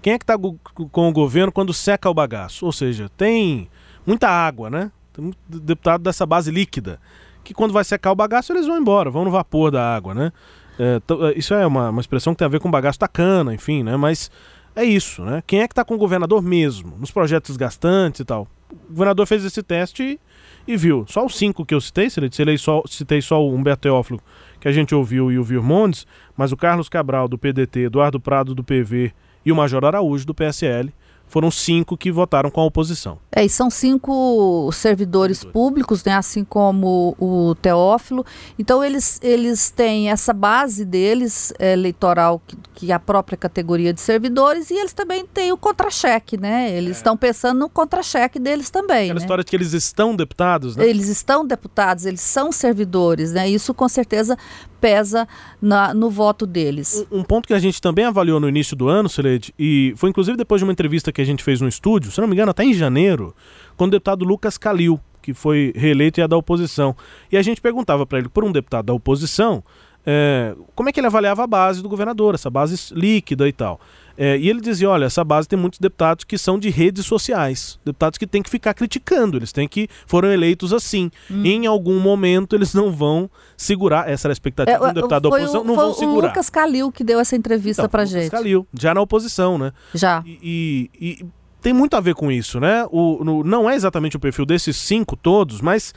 Quem 0.00 0.14
é 0.14 0.18
que 0.18 0.24
está 0.24 0.38
com 0.38 1.08
o 1.08 1.12
governo 1.12 1.52
quando 1.52 1.74
seca 1.74 2.08
o 2.08 2.14
bagaço? 2.14 2.64
Ou 2.64 2.72
seja, 2.72 3.10
tem 3.16 3.68
muita 4.06 4.28
água, 4.28 4.70
né? 4.70 4.90
Tem 5.12 5.24
muito 5.24 5.38
deputado 5.48 6.02
dessa 6.02 6.24
base 6.24 6.50
líquida. 6.50 6.98
Que 7.44 7.52
quando 7.52 7.72
vai 7.72 7.84
secar 7.84 8.12
o 8.12 8.14
bagaço, 8.14 8.52
eles 8.52 8.66
vão 8.66 8.78
embora, 8.78 9.10
vão 9.10 9.24
no 9.24 9.30
vapor 9.30 9.70
da 9.70 9.94
água, 9.94 10.14
né? 10.14 10.32
É, 10.78 11.00
é, 11.28 11.38
isso 11.38 11.54
é 11.54 11.66
uma, 11.66 11.90
uma 11.90 12.00
expressão 12.00 12.34
que 12.34 12.38
tem 12.38 12.46
a 12.46 12.50
ver 12.50 12.60
com 12.60 12.70
bagaço 12.70 12.98
da 12.98 13.08
cana, 13.08 13.54
enfim, 13.54 13.82
né? 13.82 13.96
Mas 13.96 14.30
é 14.74 14.84
isso, 14.84 15.22
né? 15.22 15.42
Quem 15.46 15.60
é 15.60 15.66
que 15.66 15.72
está 15.72 15.84
com 15.84 15.94
o 15.94 15.98
governador 15.98 16.42
mesmo, 16.42 16.96
nos 16.98 17.10
projetos 17.10 17.56
gastantes 17.56 18.20
e 18.20 18.24
tal? 18.24 18.46
O 18.70 18.92
governador 18.92 19.26
fez 19.26 19.44
esse 19.44 19.62
teste 19.62 20.02
e, 20.02 20.72
e 20.72 20.76
viu. 20.76 21.04
Só 21.08 21.24
os 21.24 21.36
cinco 21.36 21.64
que 21.64 21.74
eu 21.74 21.80
citei, 21.80 22.10
citei 22.10 22.58
só, 22.58 22.82
citei 22.86 23.22
só 23.22 23.42
o 23.42 23.54
Humberto 23.54 23.82
Teófilo, 23.82 24.20
que 24.60 24.68
a 24.68 24.72
gente 24.72 24.94
ouviu, 24.94 25.30
e 25.30 25.38
o 25.38 25.44
Virmondes, 25.44 26.06
mas 26.36 26.52
o 26.52 26.56
Carlos 26.56 26.88
Cabral, 26.88 27.28
do 27.28 27.38
PDT, 27.38 27.84
Eduardo 27.84 28.20
Prado, 28.20 28.54
do 28.54 28.62
PV, 28.62 29.12
e 29.44 29.52
o 29.52 29.56
Major 29.56 29.84
Araújo, 29.84 30.26
do 30.26 30.34
PSL, 30.34 30.92
foram 31.28 31.50
cinco 31.50 31.96
que 31.96 32.10
votaram 32.10 32.50
com 32.50 32.60
a 32.60 32.64
oposição. 32.64 33.18
É, 33.30 33.44
e 33.44 33.48
são 33.48 33.68
cinco 33.68 34.70
servidores 34.72 35.44
públicos, 35.44 36.02
né, 36.04 36.14
assim 36.14 36.44
como 36.44 37.14
o 37.18 37.54
Teófilo. 37.56 38.24
Então 38.58 38.82
eles, 38.82 39.20
eles 39.22 39.70
têm 39.70 40.10
essa 40.10 40.32
base 40.32 40.84
deles 40.84 41.52
é, 41.58 41.72
eleitoral 41.72 42.40
que, 42.46 42.56
que 42.74 42.92
a 42.92 42.98
própria 42.98 43.36
categoria 43.36 43.92
de 43.92 44.00
servidores 44.00 44.70
e 44.70 44.74
eles 44.74 44.92
também 44.92 45.26
têm 45.26 45.52
o 45.52 45.56
contra-cheque, 45.56 46.36
né? 46.36 46.70
Eles 46.76 46.90
é. 46.90 46.92
estão 46.92 47.14
é. 47.14 47.16
pensando 47.16 47.58
no 47.58 47.68
contra-cheque 47.68 48.38
deles 48.38 48.70
também. 48.70 49.04
Aquela 49.04 49.14
né? 49.14 49.20
história 49.20 49.44
de 49.44 49.50
que 49.50 49.56
eles 49.56 49.72
estão 49.72 50.14
deputados, 50.14 50.76
né? 50.76 50.88
Eles 50.88 51.08
estão 51.08 51.46
deputados, 51.46 52.06
eles 52.06 52.20
são 52.20 52.52
servidores, 52.52 53.32
né? 53.32 53.48
Isso 53.48 53.74
com 53.74 53.88
certeza 53.88 54.38
pesa 54.80 55.26
na, 55.60 55.92
no 55.92 56.10
voto 56.10 56.46
deles. 56.46 57.06
Um, 57.10 57.20
um, 57.20 57.22
ponto 57.24 57.46
que 57.46 57.54
a 57.54 57.58
gente 57.58 57.80
também 57.80 58.04
avaliou 58.04 58.38
no 58.38 58.48
início 58.48 58.76
do 58.76 58.88
ano, 58.88 59.08
Celede, 59.08 59.52
e 59.58 59.94
foi 59.96 60.10
inclusive 60.10 60.36
depois 60.36 60.60
de 60.60 60.64
uma 60.64 60.72
entrevista 60.72 61.12
que 61.16 61.22
a 61.22 61.24
gente 61.24 61.42
fez 61.42 61.62
no 61.62 61.68
estúdio, 61.68 62.12
se 62.12 62.20
não 62.20 62.28
me 62.28 62.34
engano, 62.34 62.50
até 62.50 62.62
em 62.62 62.74
janeiro, 62.74 63.34
com 63.74 63.84
o 63.84 63.90
deputado 63.90 64.22
Lucas 64.22 64.58
Calil, 64.58 65.00
que 65.22 65.32
foi 65.32 65.72
reeleito 65.74 66.20
e 66.20 66.22
é 66.22 66.28
da 66.28 66.36
oposição. 66.36 66.94
E 67.32 67.38
a 67.38 67.42
gente 67.42 67.58
perguntava 67.58 68.04
para 68.04 68.18
ele, 68.18 68.28
por 68.28 68.44
um 68.44 68.52
deputado 68.52 68.84
da 68.84 68.92
oposição, 68.92 69.64
é, 70.04 70.54
como 70.74 70.90
é 70.90 70.92
que 70.92 71.00
ele 71.00 71.06
avaliava 71.06 71.42
a 71.42 71.46
base 71.46 71.82
do 71.82 71.88
governador, 71.88 72.34
essa 72.34 72.50
base 72.50 72.92
líquida 72.94 73.48
e 73.48 73.52
tal. 73.52 73.80
É, 74.16 74.36
e 74.36 74.48
ele 74.48 74.60
dizia: 74.60 74.88
olha, 74.88 75.04
essa 75.04 75.22
base 75.22 75.48
tem 75.48 75.58
muitos 75.58 75.78
deputados 75.78 76.24
que 76.24 76.38
são 76.38 76.58
de 76.58 76.70
redes 76.70 77.06
sociais, 77.06 77.78
deputados 77.84 78.18
que 78.18 78.26
têm 78.26 78.42
que 78.42 78.50
ficar 78.50 78.74
criticando, 78.74 79.36
eles 79.36 79.52
têm 79.52 79.68
que 79.68 79.88
foram 80.06 80.32
eleitos 80.32 80.72
assim. 80.72 81.10
Hum. 81.30 81.44
Em 81.44 81.66
algum 81.66 81.98
momento 82.00 82.56
eles 82.56 82.74
não 82.74 82.90
vão 82.90 83.30
segurar, 83.56 84.08
essa 84.08 84.26
era 84.26 84.32
a 84.32 84.34
expectativa 84.34 84.76
é, 84.76 84.80
de 84.80 84.90
um 84.90 84.94
deputado 84.94 85.22
da 85.22 85.28
oposição, 85.28 85.64
não 85.64 85.74
vão 85.74 85.94
segurar. 85.94 86.26
O 86.26 86.28
Lucas 86.28 86.50
Calil 86.50 86.90
que 86.90 87.04
deu 87.04 87.20
essa 87.20 87.36
entrevista 87.36 87.82
então, 87.82 87.90
pra 87.90 88.02
Lucas 88.02 88.12
gente. 88.12 88.30
Calil, 88.30 88.66
já 88.72 88.94
na 88.94 89.00
oposição, 89.00 89.58
né? 89.58 89.72
Já. 89.94 90.22
E, 90.26 90.90
e, 91.00 91.20
e 91.20 91.26
tem 91.60 91.72
muito 91.72 91.96
a 91.96 92.00
ver 92.00 92.14
com 92.14 92.30
isso, 92.30 92.60
né? 92.60 92.86
O, 92.90 93.24
no, 93.24 93.42
não 93.42 93.68
é 93.68 93.74
exatamente 93.74 94.16
o 94.16 94.20
perfil 94.20 94.46
desses 94.46 94.76
cinco 94.76 95.16
todos, 95.16 95.60
mas 95.60 95.92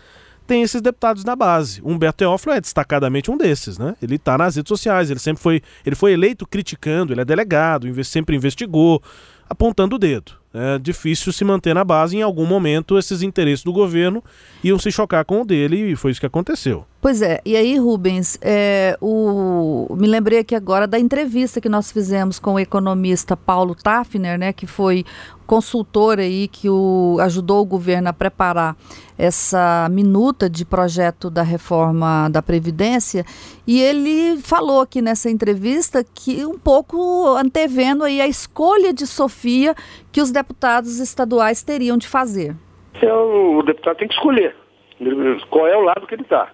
tem 0.50 0.64
esses 0.64 0.82
deputados 0.82 1.24
na 1.24 1.36
base. 1.36 1.80
Humberto 1.86 2.18
Teófilo 2.18 2.54
é 2.54 2.60
destacadamente 2.60 3.30
um 3.30 3.38
desses, 3.38 3.78
né? 3.78 3.96
Ele 4.02 4.16
está 4.16 4.36
nas 4.36 4.56
redes 4.56 4.68
sociais, 4.68 5.12
ele 5.12 5.20
sempre 5.20 5.44
foi, 5.44 5.62
ele 5.86 5.96
foi 5.96 6.12
eleito 6.12 6.48
criticando, 6.48 7.14
ele 7.14 7.22
é 7.22 7.26
delegado, 7.26 7.88
sempre 8.04 8.36
investigou, 8.36 9.00
apontando 9.48 9.96
o 9.96 10.00
dedo. 10.00 10.39
É 10.52 10.80
difícil 10.80 11.32
se 11.32 11.46
manter 11.46 11.76
na 11.76 11.84
base, 11.84 12.18
em 12.18 12.24
algum 12.24 12.46
momento 12.46 12.98
esses 12.98 13.22
interesses 13.22 13.64
do 13.64 13.72
governo 13.72 14.24
iam 14.64 14.80
se 14.80 14.92
chocar 14.92 15.24
com 15.24 15.42
o 15.42 15.46
dele 15.46 15.92
e 15.92 15.96
foi 15.96 16.10
isso 16.10 16.20
que 16.20 16.26
aconteceu. 16.26 16.86
Pois 17.02 17.22
é, 17.22 17.40
e 17.46 17.56
aí, 17.56 17.78
Rubens, 17.78 18.38
é, 18.42 18.98
o, 19.00 19.96
me 19.96 20.06
lembrei 20.06 20.40
aqui 20.40 20.54
agora 20.54 20.86
da 20.86 21.00
entrevista 21.00 21.62
que 21.62 21.70
nós 21.70 21.92
fizemos 21.92 22.40
com 22.40 22.56
o 22.56 22.60
economista 22.60 23.38
Paulo 23.38 23.74
Tafner, 23.74 24.38
né, 24.38 24.52
que 24.52 24.68
foi 24.68 25.06
consultor 25.48 26.20
aí 26.20 26.48
que 26.48 26.70
o, 26.70 27.18
ajudou 27.22 27.62
o 27.62 27.66
governo 27.66 28.10
a 28.10 28.14
preparar 28.14 28.76
essa 29.18 29.88
minuta 29.90 30.50
de 30.50 30.64
projeto 30.64 31.30
da 31.30 31.42
reforma 31.42 32.30
da 32.30 32.42
Previdência, 32.42 33.26
e 33.66 33.80
ele 33.80 34.38
falou 34.42 34.82
aqui 34.82 35.02
nessa 35.02 35.30
entrevista 35.30 36.06
que 36.14 36.46
um 36.46 36.60
pouco 36.60 37.36
antevendo 37.38 38.04
aí 38.04 38.20
a 38.20 38.28
escolha 38.28 38.94
de 38.94 39.08
Sofia 39.08 39.74
que 40.12 40.22
os 40.22 40.32
deputados 40.32 41.00
estaduais 41.00 41.64
teriam 41.64 41.98
de 41.98 42.08
fazer. 42.08 42.56
É, 43.02 43.14
o 43.14 43.62
deputado 43.64 43.98
tem 43.98 44.08
que 44.08 44.14
escolher 44.14 44.56
qual 45.50 45.68
é 45.68 45.78
o 45.78 45.82
lado 45.82 46.06
que 46.06 46.16
ele 46.16 46.24
está 46.24 46.52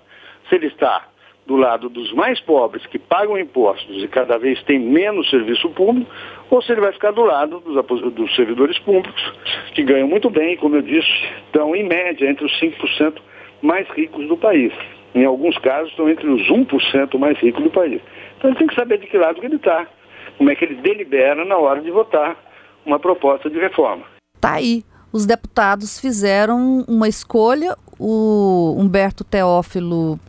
se 0.50 0.56
ele 0.56 0.68
está 0.68 1.08
do 1.46 1.56
lado 1.56 1.90
dos 1.90 2.12
mais 2.14 2.40
pobres 2.42 2.86
que 2.88 2.98
pagam 2.98 3.38
impostos 3.38 4.04
e 4.04 4.08
cada 4.08 4.38
vez 4.38 4.62
tem 4.64 4.80
menos 4.80 5.30
serviço 5.30 5.70
público, 5.70 6.10
ou 6.50 6.62
se 6.62 6.72
ele 6.72 6.82
vai 6.82 6.92
ficar 6.92 7.12
do 7.12 7.24
lado 7.24 7.60
dos, 7.60 8.14
dos 8.14 8.36
servidores 8.36 8.80
públicos, 8.80 9.34
que 9.74 9.84
ganham 9.84 10.08
muito 10.08 10.30
bem, 10.30 10.58
como 10.58 10.76
eu 10.76 10.82
disse, 10.82 11.08
estão 11.46 11.76
em 11.76 11.84
média 11.84 12.28
entre 12.28 12.46
os 12.46 12.60
5% 12.60 13.18
mais 13.62 13.88
ricos 13.90 14.28
do 14.28 14.38
país. 14.38 14.74
Em 15.14 15.24
alguns 15.24 15.58
casos 15.60 15.92
estão 15.92 16.10
entre 16.10 16.28
os 16.28 16.42
1% 16.50 17.18
mais 17.20 17.38
ricos 17.38 17.64
do 17.64 17.70
país. 17.70 18.02
Então 18.38 18.50
ele 18.50 18.58
tem 18.58 18.68
que 18.68 18.76
saber 18.76 18.98
de 18.98 19.08
que 19.08 19.18
lado 19.18 19.40
que 19.40 19.46
ele 19.46 19.56
está, 19.56 19.88
como 20.38 20.50
é 20.50 20.56
que 20.56 20.66
ele 20.66 20.76
delibera 20.76 21.46
na 21.46 21.58
hora 21.58 21.80
de 21.80 21.92
votar 21.92 22.36
uma 22.86 23.00
proposta 23.00 23.50
de 23.50 23.60
reforma. 23.60 24.06
Tá 24.40 24.54
aí. 24.54 24.84
Os 25.12 25.26
deputados 25.26 26.00
fizeram 26.00 26.84
uma 26.88 27.08
escolha, 27.08 27.78
o 27.98 28.76
Humberto 28.78 29.24
Teófilo 29.24 30.20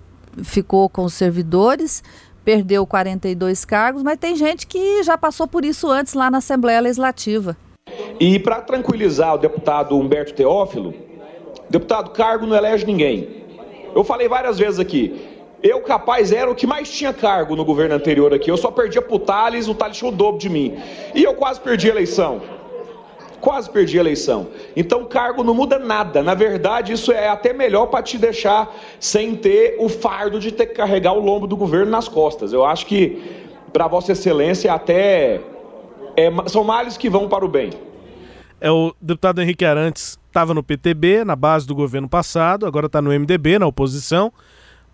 ficou 0.45 0.89
com 0.89 1.05
os 1.05 1.15
servidores, 1.15 2.05
perdeu 2.45 2.87
42 2.87 3.65
cargos, 3.65 4.03
mas 4.03 4.19
tem 4.19 4.37
gente 4.37 4.67
que 4.67 5.03
já 5.03 5.19
passou 5.19 5.49
por 5.49 5.65
isso 5.65 5.91
antes 5.91 6.15
lá 6.15 6.31
na 6.31 6.39
Assembleia 6.39 6.81
Legislativa. 6.81 7.57
E 8.21 8.39
para 8.39 8.61
tranquilizar 8.61 9.35
o 9.35 9.39
deputado 9.39 9.99
Humberto 9.99 10.35
Teófilo, 10.35 10.95
deputado 11.69 12.11
cargo 12.11 12.47
não 12.47 12.57
elege 12.57 12.87
ninguém. 12.87 13.45
Eu 13.95 14.05
falei 14.05 14.29
várias 14.29 14.59
vezes 14.59 14.79
aqui, 14.79 15.36
eu 15.63 15.81
capaz 15.81 16.33
era 16.33 16.51
o 16.51 16.55
que 16.55 16.67
mais 16.67 16.91
tinha 16.91 17.13
cargo 17.13 17.57
no 17.57 17.65
governo 17.65 17.95
anterior 17.95 18.33
aqui. 18.33 18.51
Eu 18.51 18.57
só 18.57 18.71
perdia 18.71 19.03
pro 19.03 19.19
Thales, 19.19 19.69
o 19.69 19.75
Thales 19.75 19.97
tinha 19.97 20.11
o 20.11 20.15
dobro 20.15 20.41
de 20.41 20.49
mim. 20.49 20.77
E 21.15 21.23
eu 21.23 21.35
quase 21.35 21.61
perdi 21.61 21.89
a 21.89 21.93
eleição 21.93 22.43
quase 23.41 23.71
perdi 23.71 23.97
a 23.99 24.01
eleição. 24.01 24.49
Então, 24.75 25.05
cargo 25.05 25.45
não 25.45 25.55
muda 25.55 25.79
nada. 25.79 26.21
Na 26.21 26.35
verdade, 26.35 26.93
isso 26.93 27.13
é 27.13 27.29
até 27.29 27.53
melhor 27.53 27.87
para 27.87 28.03
te 28.03 28.19
deixar 28.19 28.75
sem 28.99 29.37
ter 29.37 29.77
o 29.79 29.89
fardo 29.89 30.41
de 30.41 30.51
ter 30.51 30.67
que 30.67 30.75
carregar 30.75 31.13
o 31.13 31.21
lombo 31.21 31.47
do 31.47 31.57
governo 31.57 31.91
nas 31.91 32.09
costas. 32.09 32.53
Eu 32.53 32.65
acho 32.65 32.87
que, 32.87 33.23
para 33.73 33.87
Vossa 33.87 34.11
Excelência, 34.11 34.73
até 34.73 35.41
é, 36.17 36.29
são 36.49 36.65
males 36.65 36.97
que 36.97 37.09
vão 37.09 37.29
para 37.29 37.45
o 37.45 37.49
bem. 37.49 37.71
É 38.61 38.71
o 38.71 38.93
deputado 39.01 39.41
Henrique 39.41 39.65
Arantes 39.65 40.19
estava 40.27 40.53
no 40.53 40.63
PTB, 40.63 41.25
na 41.25 41.37
base 41.37 41.69
do 41.69 41.75
governo 41.75 42.09
passado, 42.09 42.67
agora 42.67 42.87
está 42.87 43.01
no 43.01 43.11
MDB, 43.11 43.61
na 43.61 43.67
oposição 43.67 44.33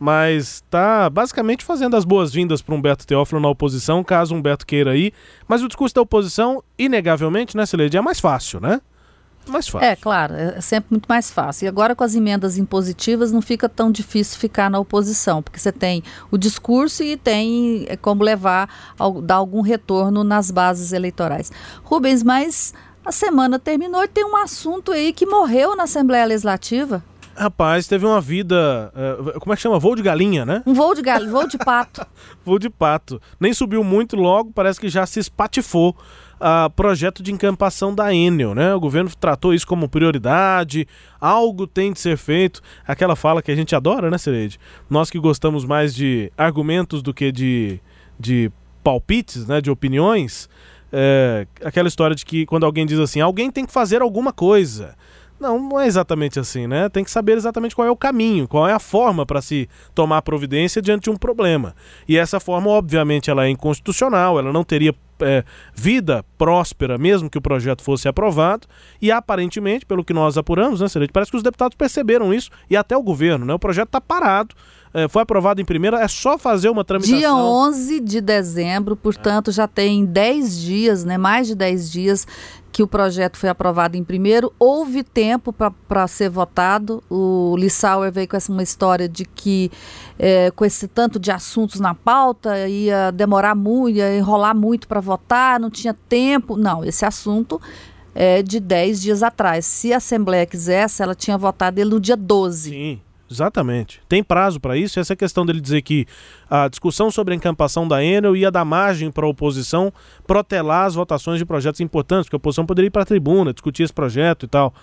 mas 0.02 0.54
está 0.54 1.08
basicamente 1.08 1.64
fazendo 1.64 1.94
as 1.94 2.04
boas-vindas 2.04 2.60
para 2.60 2.74
Humberto 2.74 3.06
Teófilo 3.06 3.40
na 3.40 3.48
oposição, 3.48 4.02
caso 4.02 4.34
Humberto 4.34 4.66
queira 4.66 4.96
ir. 4.96 5.12
Mas 5.46 5.62
o 5.62 5.68
discurso 5.68 5.94
da 5.94 6.02
oposição, 6.02 6.60
inegavelmente, 6.76 7.56
né, 7.56 7.64
Celede, 7.64 7.96
é 7.96 8.00
mais 8.00 8.18
fácil, 8.18 8.58
né? 8.58 8.80
Mais 9.46 9.68
fácil. 9.68 9.86
É, 9.86 9.94
claro, 9.94 10.34
é 10.34 10.60
sempre 10.60 10.88
muito 10.90 11.06
mais 11.06 11.30
fácil. 11.30 11.66
E 11.66 11.68
agora 11.68 11.94
com 11.94 12.02
as 12.02 12.16
emendas 12.16 12.58
impositivas 12.58 13.30
não 13.30 13.40
fica 13.40 13.68
tão 13.68 13.92
difícil 13.92 14.40
ficar 14.40 14.68
na 14.68 14.80
oposição, 14.80 15.40
porque 15.40 15.60
você 15.60 15.70
tem 15.70 16.02
o 16.32 16.36
discurso 16.36 17.04
e 17.04 17.16
tem 17.16 17.86
é, 17.88 17.96
como 17.96 18.24
levar, 18.24 18.68
dar 19.22 19.36
algum 19.36 19.60
retorno 19.60 20.24
nas 20.24 20.50
bases 20.50 20.92
eleitorais. 20.92 21.52
Rubens, 21.84 22.24
mas 22.24 22.74
a 23.04 23.12
semana 23.12 23.56
terminou 23.56 24.02
e 24.02 24.08
tem 24.08 24.24
um 24.24 24.36
assunto 24.36 24.90
aí 24.90 25.12
que 25.12 25.26
morreu 25.26 25.76
na 25.76 25.84
Assembleia 25.84 26.24
Legislativa. 26.24 27.04
Rapaz, 27.34 27.86
teve 27.86 28.04
uma 28.04 28.20
vida. 28.20 28.92
Uh, 28.94 29.40
como 29.40 29.52
é 29.52 29.56
que 29.56 29.62
chama? 29.62 29.78
Voo 29.78 29.96
de 29.96 30.02
galinha, 30.02 30.44
né? 30.44 30.62
Um 30.66 30.74
voo 30.74 30.94
de 30.94 31.02
galinha, 31.02 31.30
voo 31.30 31.46
de 31.46 31.56
pato. 31.58 32.06
voo 32.44 32.58
de 32.58 32.68
pato. 32.68 33.20
Nem 33.40 33.54
subiu 33.54 33.82
muito 33.82 34.16
logo, 34.16 34.52
parece 34.52 34.78
que 34.78 34.88
já 34.88 35.06
se 35.06 35.18
espatifou 35.18 35.96
a 36.38 36.66
uh, 36.66 36.70
projeto 36.70 37.22
de 37.22 37.32
encampação 37.32 37.94
da 37.94 38.12
Enel, 38.12 38.54
né? 38.54 38.74
O 38.74 38.80
governo 38.80 39.10
tratou 39.18 39.54
isso 39.54 39.66
como 39.66 39.88
prioridade, 39.88 40.86
algo 41.20 41.66
tem 41.66 41.92
de 41.92 42.00
ser 42.00 42.16
feito. 42.16 42.60
Aquela 42.86 43.16
fala 43.16 43.40
que 43.40 43.50
a 43.50 43.56
gente 43.56 43.74
adora, 43.74 44.10
né, 44.10 44.18
Cereide? 44.18 44.58
Nós 44.90 45.08
que 45.08 45.18
gostamos 45.18 45.64
mais 45.64 45.94
de 45.94 46.32
argumentos 46.36 47.00
do 47.00 47.14
que 47.14 47.32
de, 47.32 47.80
de 48.18 48.50
palpites, 48.82 49.46
né, 49.46 49.60
de 49.60 49.70
opiniões. 49.70 50.48
É, 50.92 51.46
aquela 51.64 51.88
história 51.88 52.14
de 52.14 52.26
que 52.26 52.44
quando 52.44 52.66
alguém 52.66 52.84
diz 52.84 52.98
assim, 52.98 53.20
alguém 53.20 53.50
tem 53.50 53.64
que 53.64 53.72
fazer 53.72 54.02
alguma 54.02 54.32
coisa. 54.32 54.94
Não, 55.42 55.58
não 55.58 55.80
é 55.80 55.88
exatamente 55.88 56.38
assim, 56.38 56.68
né? 56.68 56.88
Tem 56.88 57.02
que 57.02 57.10
saber 57.10 57.36
exatamente 57.36 57.74
qual 57.74 57.88
é 57.88 57.90
o 57.90 57.96
caminho, 57.96 58.46
qual 58.46 58.68
é 58.68 58.72
a 58.72 58.78
forma 58.78 59.26
para 59.26 59.42
se 59.42 59.68
tomar 59.92 60.22
providência 60.22 60.80
diante 60.80 61.04
de 61.04 61.10
um 61.10 61.16
problema. 61.16 61.74
E 62.08 62.16
essa 62.16 62.38
forma, 62.38 62.70
obviamente, 62.70 63.28
ela 63.28 63.44
é 63.44 63.48
inconstitucional, 63.50 64.38
ela 64.38 64.52
não 64.52 64.62
teria 64.62 64.94
é, 65.20 65.44
vida 65.74 66.24
próspera, 66.38 66.96
mesmo 66.96 67.28
que 67.28 67.38
o 67.38 67.42
projeto 67.42 67.82
fosse 67.82 68.06
aprovado, 68.06 68.68
e 69.00 69.10
aparentemente, 69.10 69.84
pelo 69.84 70.04
que 70.04 70.14
nós 70.14 70.38
apuramos, 70.38 70.80
né, 70.80 70.86
parece 71.12 71.32
que 71.32 71.36
os 71.36 71.42
deputados 71.42 71.76
perceberam 71.76 72.32
isso, 72.32 72.48
e 72.70 72.76
até 72.76 72.96
o 72.96 73.02
governo, 73.02 73.44
né? 73.44 73.52
O 73.52 73.58
projeto 73.58 73.88
está 73.88 74.00
parado, 74.00 74.54
foi 75.08 75.22
aprovado 75.22 75.60
em 75.60 75.64
primeira, 75.64 76.00
é 76.00 76.08
só 76.08 76.36
fazer 76.36 76.68
uma 76.68 76.84
tramitação. 76.84 77.18
Dia 77.18 77.34
11 77.34 78.00
de 78.00 78.20
dezembro, 78.20 78.94
portanto, 78.94 79.50
já 79.50 79.66
tem 79.66 80.04
10 80.04 80.60
dias, 80.60 81.04
né, 81.04 81.16
mais 81.16 81.46
de 81.46 81.54
10 81.54 81.90
dias 81.90 82.26
que 82.72 82.82
o 82.82 82.86
projeto 82.86 83.36
foi 83.36 83.50
aprovado 83.50 83.98
em 83.98 84.02
primeiro, 84.02 84.50
houve 84.58 85.02
tempo 85.02 85.52
para 85.52 86.06
ser 86.08 86.30
votado. 86.30 87.04
O 87.10 87.54
Lissauer 87.58 88.10
veio 88.10 88.26
com 88.26 88.36
essa 88.36 88.50
uma 88.50 88.62
história 88.62 89.06
de 89.06 89.26
que, 89.26 89.70
é, 90.18 90.50
com 90.50 90.64
esse 90.64 90.88
tanto 90.88 91.20
de 91.20 91.30
assuntos 91.30 91.78
na 91.78 91.94
pauta, 91.94 92.66
ia 92.66 93.10
demorar 93.10 93.54
muito, 93.54 93.96
ia 93.96 94.16
enrolar 94.16 94.56
muito 94.56 94.88
para 94.88 95.00
votar, 95.00 95.60
não 95.60 95.70
tinha 95.70 95.92
tempo. 96.08 96.56
Não, 96.56 96.82
esse 96.82 97.04
assunto 97.04 97.60
é 98.14 98.42
de 98.42 98.58
10 98.58 99.02
dias 99.02 99.22
atrás. 99.22 99.66
Se 99.66 99.92
a 99.92 99.98
Assembleia 99.98 100.46
quisesse, 100.46 101.02
ela 101.02 101.14
tinha 101.14 101.36
votado 101.36 101.78
ele 101.78 101.90
no 101.90 102.00
dia 102.00 102.16
12. 102.16 102.70
Sim. 102.70 103.00
Exatamente. 103.32 104.00
Tem 104.08 104.22
prazo 104.22 104.60
para 104.60 104.76
isso. 104.76 105.00
Essa 105.00 105.16
questão 105.16 105.44
dele 105.44 105.60
dizer 105.60 105.82
que 105.82 106.06
a 106.48 106.68
discussão 106.68 107.10
sobre 107.10 107.34
a 107.34 107.36
encampação 107.36 107.88
da 107.88 108.04
Enel 108.04 108.36
ia 108.36 108.50
dar 108.50 108.64
margem 108.64 109.10
para 109.10 109.24
a 109.24 109.28
oposição 109.28 109.92
protelar 110.26 110.86
as 110.86 110.94
votações 110.94 111.38
de 111.38 111.44
projetos 111.44 111.80
importantes, 111.80 112.26
porque 112.26 112.36
a 112.36 112.38
oposição 112.38 112.66
poderia 112.66 112.88
ir 112.88 112.90
para 112.90 113.02
a 113.02 113.06
tribuna, 113.06 113.52
discutir 113.52 113.82
esse 113.82 113.92
projeto 113.92 114.44
e 114.44 114.48
tal. 114.48 114.74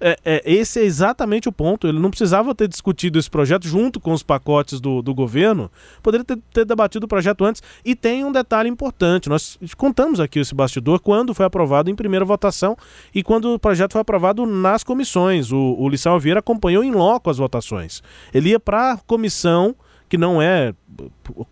É, 0.00 0.18
é, 0.24 0.42
esse 0.44 0.80
é 0.80 0.84
exatamente 0.84 1.48
o 1.48 1.52
ponto. 1.52 1.86
Ele 1.86 1.98
não 1.98 2.10
precisava 2.10 2.54
ter 2.54 2.68
discutido 2.68 3.18
esse 3.18 3.30
projeto 3.30 3.66
junto 3.66 3.98
com 3.98 4.12
os 4.12 4.22
pacotes 4.22 4.80
do, 4.80 5.02
do 5.02 5.14
governo, 5.14 5.70
poderia 6.02 6.24
ter, 6.24 6.38
ter, 6.52 6.64
debatido 6.64 7.06
o 7.06 7.08
projeto 7.08 7.44
antes. 7.44 7.62
E 7.84 7.94
tem 7.94 8.24
um 8.24 8.32
detalhe 8.32 8.68
importante: 8.68 9.28
nós 9.28 9.58
contamos 9.76 10.20
aqui 10.20 10.38
esse 10.38 10.54
bastidor 10.54 11.00
quando 11.00 11.34
foi 11.34 11.46
aprovado 11.46 11.90
em 11.90 11.94
primeira 11.94 12.24
votação 12.24 12.76
e 13.14 13.22
quando 13.22 13.54
o 13.54 13.58
projeto 13.58 13.92
foi 13.92 14.00
aprovado 14.00 14.46
nas 14.46 14.84
comissões. 14.84 15.52
O, 15.52 15.76
o 15.78 15.88
Lissau 15.88 16.18
Vieira 16.18 16.40
acompanhou 16.40 16.84
em 16.84 16.92
loco 16.92 17.30
as 17.30 17.38
votações. 17.38 18.02
Ele 18.32 18.50
ia 18.50 18.60
para 18.60 18.92
a 18.92 18.96
comissão 18.98 19.74
que 20.08 20.16
não 20.16 20.40
é 20.40 20.72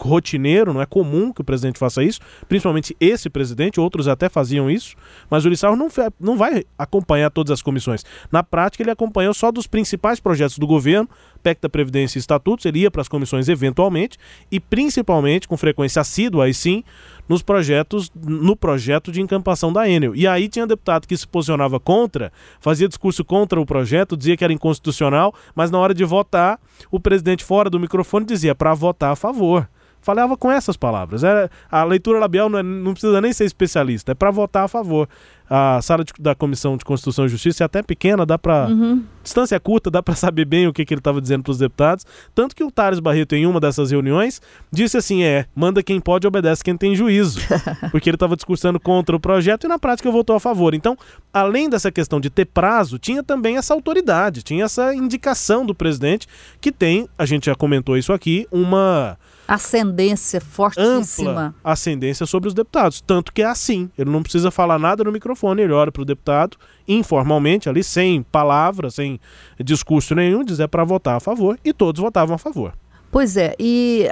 rotineiro, 0.00 0.72
não 0.72 0.80
é 0.80 0.86
comum 0.86 1.32
que 1.32 1.40
o 1.40 1.44
presidente 1.44 1.78
faça 1.78 2.02
isso, 2.02 2.20
principalmente 2.48 2.96
esse 3.00 3.28
presidente, 3.28 3.80
outros 3.80 4.08
até 4.08 4.28
faziam 4.28 4.70
isso, 4.70 4.94
mas 5.28 5.44
o 5.44 5.48
Lissau 5.48 5.76
não, 5.76 5.88
não 6.20 6.36
vai 6.36 6.64
acompanhar 6.78 7.30
todas 7.30 7.50
as 7.50 7.62
comissões. 7.62 8.04
Na 8.30 8.42
prática, 8.42 8.82
ele 8.82 8.90
acompanhou 8.90 9.34
só 9.34 9.50
dos 9.50 9.66
principais 9.66 10.20
projetos 10.20 10.58
do 10.58 10.66
governo, 10.66 11.08
PEC 11.42 11.60
da 11.60 11.68
Previdência 11.68 12.18
e 12.18 12.20
Estatutos, 12.20 12.64
ele 12.64 12.80
ia 12.80 12.90
para 12.90 13.02
as 13.02 13.08
comissões 13.08 13.48
eventualmente, 13.48 14.18
e 14.50 14.58
principalmente, 14.58 15.46
com 15.46 15.56
frequência 15.56 16.00
assídua, 16.00 16.44
aí 16.44 16.54
sim, 16.54 16.82
nos 17.28 17.42
projetos, 17.42 18.10
no 18.14 18.56
projeto 18.56 19.12
de 19.12 19.20
encampação 19.20 19.72
da 19.72 19.88
Enel. 19.88 20.14
E 20.14 20.26
aí 20.26 20.48
tinha 20.48 20.66
deputado 20.66 21.06
que 21.06 21.16
se 21.16 21.26
posicionava 21.26 21.78
contra, 21.78 22.32
fazia 22.60 22.88
discurso 22.88 23.24
contra 23.24 23.60
o 23.60 23.66
projeto, 23.66 24.16
dizia 24.16 24.36
que 24.36 24.44
era 24.44 24.52
inconstitucional, 24.52 25.34
mas 25.54 25.70
na 25.70 25.78
hora 25.78 25.94
de 25.94 26.04
votar, 26.04 26.58
o 26.90 26.98
presidente 26.98 27.44
fora 27.44 27.68
do 27.68 27.78
microfone 27.78 28.24
dizia 28.24 28.54
para 28.54 28.72
votar 28.74 29.12
a 29.12 29.16
favor 29.16 29.33
favor 29.34 29.68
falava 30.04 30.36
com 30.36 30.52
essas 30.52 30.76
palavras. 30.76 31.24
É, 31.24 31.48
a 31.70 31.82
leitura 31.82 32.18
labial 32.18 32.48
não, 32.48 32.58
é, 32.58 32.62
não 32.62 32.92
precisa 32.92 33.20
nem 33.20 33.32
ser 33.32 33.46
especialista, 33.46 34.12
é 34.12 34.14
para 34.14 34.30
votar 34.30 34.64
a 34.64 34.68
favor. 34.68 35.08
A 35.48 35.80
sala 35.82 36.04
de, 36.04 36.12
da 36.18 36.34
Comissão 36.34 36.74
de 36.74 36.84
Constituição 36.86 37.26
e 37.26 37.28
Justiça 37.28 37.64
é 37.64 37.66
até 37.66 37.82
pequena, 37.82 38.24
dá 38.24 38.38
para. 38.38 38.66
Uhum. 38.66 39.04
Distância 39.22 39.60
curta, 39.60 39.90
dá 39.90 40.02
para 40.02 40.14
saber 40.14 40.46
bem 40.46 40.66
o 40.66 40.72
que, 40.72 40.86
que 40.86 40.94
ele 40.94 41.00
estava 41.00 41.20
dizendo 41.20 41.42
para 41.42 41.50
os 41.50 41.58
deputados. 41.58 42.06
Tanto 42.34 42.56
que 42.56 42.64
o 42.64 42.70
Tares 42.70 42.98
Barreto, 42.98 43.34
em 43.34 43.46
uma 43.46 43.60
dessas 43.60 43.90
reuniões, 43.90 44.40
disse 44.72 44.96
assim: 44.96 45.22
é, 45.22 45.44
manda 45.54 45.82
quem 45.82 46.00
pode, 46.00 46.26
obedece 46.26 46.64
quem 46.64 46.76
tem 46.76 46.94
juízo. 46.94 47.40
Porque 47.92 48.08
ele 48.08 48.16
estava 48.16 48.36
discursando 48.36 48.80
contra 48.80 49.14
o 49.14 49.20
projeto 49.20 49.64
e 49.64 49.68
na 49.68 49.78
prática 49.78 50.10
votou 50.10 50.34
a 50.34 50.40
favor. 50.40 50.74
Então, 50.74 50.96
além 51.30 51.68
dessa 51.68 51.92
questão 51.92 52.20
de 52.20 52.30
ter 52.30 52.46
prazo, 52.46 52.98
tinha 52.98 53.22
também 53.22 53.58
essa 53.58 53.74
autoridade, 53.74 54.42
tinha 54.42 54.64
essa 54.64 54.94
indicação 54.94 55.66
do 55.66 55.74
presidente, 55.74 56.26
que 56.58 56.72
tem, 56.72 57.06
a 57.18 57.26
gente 57.26 57.46
já 57.46 57.54
comentou 57.54 57.98
isso 57.98 58.14
aqui, 58.14 58.46
uma 58.50 59.18
ascendência 59.46 60.40
fortíssima. 60.40 61.46
Ampla 61.46 61.54
ascendência 61.62 62.26
sobre 62.26 62.48
os 62.48 62.54
deputados. 62.54 63.00
Tanto 63.00 63.32
que 63.32 63.42
é 63.42 63.46
assim. 63.46 63.90
Ele 63.96 64.10
não 64.10 64.22
precisa 64.22 64.50
falar 64.50 64.78
nada 64.78 65.04
no 65.04 65.12
microfone, 65.12 65.62
ele 65.62 65.72
olha 65.72 65.92
para 65.92 66.02
o 66.02 66.04
deputado 66.04 66.56
informalmente, 66.86 67.68
ali, 67.68 67.82
sem 67.82 68.22
palavras, 68.22 68.96
sem 68.96 69.18
discurso 69.58 70.14
nenhum, 70.14 70.44
diz 70.44 70.60
é 70.60 70.66
para 70.66 70.84
votar 70.84 71.16
a 71.16 71.20
favor, 71.20 71.58
e 71.64 71.72
todos 71.72 72.00
votavam 72.00 72.34
a 72.34 72.38
favor. 72.38 72.74
Pois 73.10 73.36
é, 73.36 73.54
e 73.58 74.06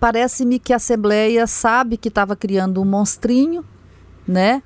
parece-me 0.00 0.58
que 0.58 0.72
a 0.72 0.76
Assembleia 0.76 1.46
sabe 1.46 1.96
que 1.96 2.08
estava 2.08 2.34
criando 2.34 2.80
um 2.80 2.84
monstrinho, 2.84 3.64
né? 4.26 4.62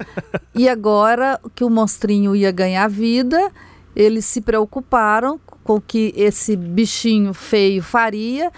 e 0.55 0.69
agora 0.69 1.39
que 1.55 1.65
o 1.65 1.69
monstrinho 1.69 2.35
ia 2.35 2.53
ganhar 2.53 2.89
vida, 2.89 3.51
eles 3.95 4.25
se 4.25 4.41
preocuparam 4.41 5.39
com 5.65 5.75
o 5.75 5.81
que 5.81 6.15
esse 6.17 6.57
bichinho 6.57 7.35
feio 7.35 7.83
faria 7.83 8.51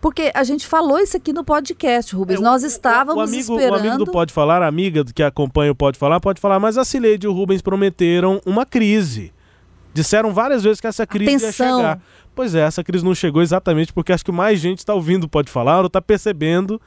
porque 0.00 0.30
a 0.34 0.42
gente 0.44 0.66
falou 0.66 0.98
isso 0.98 1.16
aqui 1.16 1.32
no 1.32 1.44
podcast, 1.44 2.14
Rubens. 2.14 2.40
É, 2.40 2.42
Nós 2.42 2.62
estávamos 2.62 3.16
o 3.16 3.20
amigo, 3.20 3.54
esperando... 3.54 3.72
O 3.72 3.88
amigo 3.88 4.04
do 4.04 4.10
Pode 4.10 4.32
Falar, 4.32 4.62
a 4.62 4.66
amiga 4.66 5.04
que 5.04 5.22
acompanha 5.22 5.72
o 5.72 5.74
Pode 5.74 5.98
Falar, 5.98 6.20
pode 6.20 6.40
falar, 6.40 6.58
mas 6.58 6.78
a 6.78 6.84
Cileide 6.84 7.26
e 7.26 7.28
o 7.28 7.32
Rubens 7.32 7.60
prometeram 7.60 8.40
uma 8.46 8.64
crise. 8.64 9.32
Disseram 9.92 10.32
várias 10.32 10.62
vezes 10.62 10.80
que 10.80 10.86
essa 10.86 11.06
crise 11.06 11.44
Atenção. 11.44 11.66
ia 11.66 11.76
chegar. 11.76 12.00
Pois 12.34 12.54
é, 12.54 12.60
essa 12.60 12.82
crise 12.82 13.04
não 13.04 13.14
chegou 13.14 13.42
exatamente 13.42 13.92
porque 13.92 14.12
acho 14.12 14.24
que 14.24 14.32
mais 14.32 14.58
gente 14.60 14.78
está 14.78 14.94
ouvindo 14.94 15.24
o 15.24 15.28
Pode 15.28 15.50
Falar 15.50 15.80
ou 15.80 15.86
está 15.86 16.00
percebendo 16.00 16.80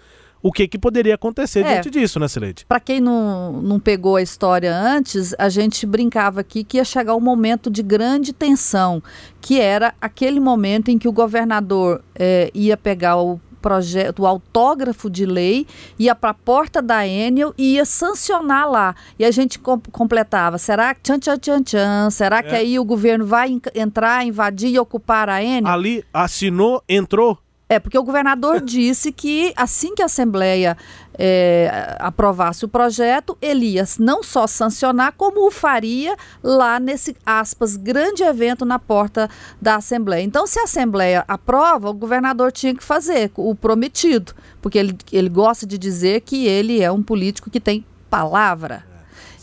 o 0.44 0.52
que, 0.52 0.68
que 0.68 0.78
poderia 0.78 1.16
acontecer 1.16 1.62
é, 1.62 1.74
diante 1.74 1.90
disso, 1.90 2.20
né, 2.20 2.28
Sileide? 2.28 2.66
Para 2.68 2.82
quem 2.82 3.00
não, 3.00 3.54
não 3.62 3.80
pegou 3.80 4.18
a 4.18 4.22
história 4.22 4.76
antes, 4.76 5.34
a 5.40 5.48
gente 5.48 5.86
brincava 5.86 6.42
aqui 6.42 6.66
que 6.66 6.76
ia 6.76 6.84
chegar 6.84 7.16
um 7.16 7.22
momento 7.22 7.72
de 7.72 7.82
grande 7.82 8.34
tensão, 8.34 9.02
que 9.40 9.62
era 9.62 9.94
aquele 10.02 10.42
momento 10.42 10.92
em 10.92 10.98
que 10.98 11.08
o 11.08 11.14
governador 11.14 12.04
é, 12.14 12.52
ia 12.54 12.76
pegar 12.76 13.16
o 13.16 13.40
projeto, 13.62 14.24
o 14.24 14.28
autógrafo 14.28 15.10
de 15.10 15.26
lei, 15.26 15.66
ia 15.98 16.14
para 16.14 16.32
a 16.32 16.34
porta 16.34 16.82
da 16.82 17.08
Enel 17.08 17.54
e 17.58 17.76
ia 17.76 17.86
sancionar 17.86 18.70
lá. 18.70 18.94
E 19.18 19.24
a 19.24 19.32
gente 19.32 19.58
com 19.58 19.80
completava, 19.80 20.58
será 20.58 20.94
que 20.94 21.02
tchan, 21.02 21.20
tchan, 21.20 21.38
tchan, 21.38 21.64
tchan, 21.64 22.10
será 22.10 22.40
é. 22.40 22.44
que 22.44 22.54
aí 22.54 22.78
o 22.78 22.84
governo 22.84 23.26
vai 23.26 23.58
entrar, 23.74 24.26
invadir 24.26 24.72
e 24.72 24.78
ocupar 24.78 25.30
a 25.30 25.42
Enel? 25.42 25.72
Ali 25.72 26.04
assinou, 26.14 26.84
entrou, 26.90 27.40
é, 27.74 27.80
porque 27.80 27.98
o 27.98 28.04
governador 28.04 28.60
disse 28.62 29.12
que 29.12 29.54
assim 29.56 29.96
que 29.96 30.02
a 30.02 30.06
Assembleia 30.06 30.78
é, 31.18 31.96
aprovasse 32.00 32.66
o 32.66 32.68
projeto, 32.68 33.38
ele 33.42 33.66
ia 33.66 33.84
não 34.00 34.24
só 34.24 34.48
sancionar, 34.48 35.14
como 35.16 35.48
o 35.48 35.52
faria 35.52 36.16
lá 36.42 36.80
nesse, 36.80 37.16
aspas, 37.26 37.76
grande 37.76 38.24
evento 38.24 38.66
na 38.66 38.80
porta 38.80 39.30
da 39.62 39.76
Assembleia. 39.76 40.24
Então, 40.24 40.48
se 40.48 40.60
a 40.60 40.64
Assembleia 40.64 41.24
aprova, 41.28 41.90
o 41.90 41.94
governador 41.94 42.52
tinha 42.52 42.74
que 42.74 42.84
fazer 42.84 43.32
o 43.36 43.54
prometido, 43.54 44.34
porque 44.62 44.78
ele, 44.78 44.98
ele 45.12 45.30
gosta 45.30 45.66
de 45.66 45.78
dizer 45.78 46.22
que 46.22 46.48
ele 46.48 46.82
é 46.82 46.92
um 46.92 47.04
político 47.04 47.50
que 47.50 47.60
tem 47.60 47.86
palavra. 48.10 48.93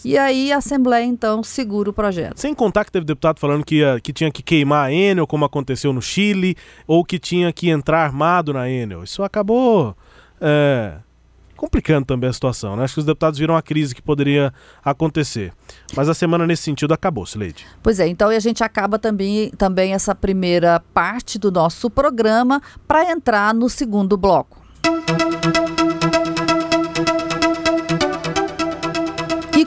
E 0.05 0.17
aí 0.17 0.53
a 0.53 0.59
Assembleia, 0.59 1.05
então, 1.05 1.43
segura 1.43 1.91
o 1.91 1.93
projeto. 1.93 2.39
Sem 2.39 2.55
contar 2.55 2.85
que 2.85 2.93
teve 2.93 3.05
deputado 3.05 3.39
falando 3.39 3.65
que, 3.65 3.77
ia, 3.77 4.01
que 4.01 4.13
tinha 4.13 4.31
que 4.31 4.43
queimar 4.43 4.89
a 4.89 4.93
Enel, 4.93 5.27
como 5.27 5.45
aconteceu 5.45 5.93
no 5.93 6.03
Chile, 6.03 6.57
ou 6.87 7.05
que 7.05 7.19
tinha 7.19 7.53
que 7.53 7.69
entrar 7.69 8.05
armado 8.05 8.53
na 8.53 8.69
Enel. 8.69 9.05
Isso 9.05 9.23
acabou 9.23 9.97
é, 10.41 10.95
complicando 11.61 12.07
também 12.07 12.31
a 12.31 12.33
situação. 12.33 12.75
Né? 12.75 12.85
Acho 12.85 12.95
que 12.95 13.01
os 13.01 13.07
deputados 13.07 13.39
viram 13.39 13.55
a 13.55 13.61
crise 13.61 13.95
que 13.95 14.01
poderia 14.01 14.53
acontecer. 14.83 15.53
Mas 15.95 16.09
a 16.09 16.15
semana 16.15 16.47
nesse 16.47 16.63
sentido 16.63 16.95
acabou, 16.95 17.27
Sileide. 17.27 17.67
Pois 17.83 18.01
é, 18.01 18.09
então 18.09 18.31
a 18.31 18.39
gente 18.39 18.65
acaba 18.65 18.99
também, 18.99 19.51
também 19.51 19.93
essa 19.93 20.15
primeira 20.15 20.81
parte 20.95 21.39
do 21.39 21.53
nosso 21.53 21.91
programa 21.91 22.63
para 22.89 23.11
entrar 23.11 23.53
no 23.53 23.69
segundo 23.69 24.17
bloco. 24.17 24.59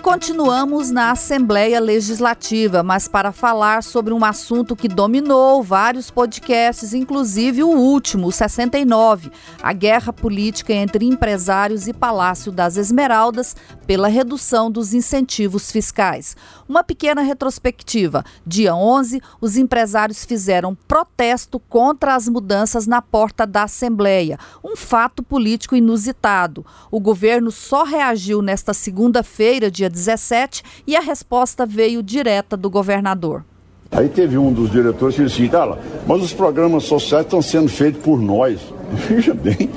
Continuamos 0.04 0.92
na 0.92 1.12
Assembleia 1.12 1.80
Legislativa, 1.80 2.84
mas 2.84 3.08
para 3.08 3.32
falar 3.32 3.82
sobre 3.82 4.14
um 4.14 4.26
assunto 4.26 4.76
que 4.76 4.90
dominou 4.90 5.64
vários 5.64 6.12
podcasts, 6.12 6.94
inclusive 6.94 7.64
o 7.64 7.70
último, 7.70 8.28
o 8.28 8.32
69, 8.32 9.32
a 9.62 9.72
guerra 9.72 10.12
política 10.12 10.74
entre 10.74 11.06
empresários 11.06 11.88
e 11.88 11.94
Palácio 11.94 12.52
das 12.52 12.76
Esmeraldas 12.76 13.56
pela 13.88 14.10
redução 14.10 14.70
dos 14.70 14.94
incentivos 14.94 15.72
fiscais. 15.72 16.36
Uma 16.68 16.84
pequena 16.84 17.22
retrospectiva. 17.22 18.26
Dia 18.46 18.76
11, 18.76 19.22
os 19.40 19.56
empresários 19.56 20.26
fizeram 20.26 20.76
protesto 20.76 21.60
contra 21.62 22.14
as 22.14 22.28
mudanças 22.28 22.86
na 22.86 23.02
porta 23.02 23.48
da 23.48 23.64
Assembleia, 23.64 24.38
um 24.62 24.76
fato 24.76 25.24
político 25.24 25.78
inusitado. 25.78 26.66
O 26.92 27.00
governo 27.00 27.52
só 27.52 27.84
reagiu 27.84 28.42
nesta 28.42 28.74
segunda-feira, 28.74 29.72
dia 29.72 29.93
17 29.94 30.64
e 30.86 30.96
a 30.96 31.00
resposta 31.00 31.66
veio 31.66 32.04
direta 32.04 32.58
do 32.58 32.70
governador. 32.70 33.46
Aí 33.92 34.10
teve 34.10 34.38
um 34.38 34.52
dos 34.52 34.72
diretores 34.72 35.16
que 35.16 35.24
disse 35.24 35.46
assim, 35.46 35.78
mas 36.08 36.22
os 36.24 36.34
programas 36.34 36.84
sociais 36.86 37.26
estão 37.26 37.42
sendo 37.42 37.70
feitos 37.70 38.02
por 38.02 38.20
nós. 38.20 38.60
Veja 39.08 39.34
bem, 39.34 39.70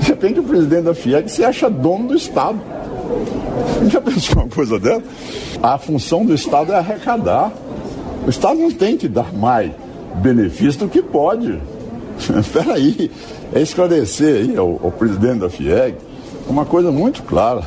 de 0.00 0.06
repente 0.06 0.40
o 0.40 0.42
presidente 0.42 0.82
da 0.82 0.94
FIEG 0.94 1.30
se 1.30 1.44
acha 1.44 1.70
dono 1.70 2.08
do 2.08 2.14
Estado. 2.14 2.60
Já 3.88 4.00
pensou 4.00 4.42
uma 4.42 4.48
coisa 4.48 4.78
dessa? 4.78 5.02
A 5.62 5.78
função 5.78 6.26
do 6.26 6.34
Estado 6.34 6.72
é 6.72 6.76
arrecadar. 6.76 7.50
O 8.26 8.30
Estado 8.30 8.60
não 8.60 8.70
tem 8.70 8.98
que 8.98 9.08
dar 9.08 9.32
mais 9.32 9.72
benefício 10.16 10.80
do 10.80 10.88
que 10.88 11.00
pode. 11.00 11.58
Espera 12.38 12.74
aí, 12.74 13.10
é 13.54 13.62
esclarecer 13.62 14.36
aí 14.36 14.56
ao, 14.56 14.78
ao 14.84 14.92
presidente 14.92 15.38
da 15.38 15.48
FIEG 15.48 15.96
uma 16.48 16.64
coisa 16.64 16.90
muito 16.90 17.22
clara 17.22 17.62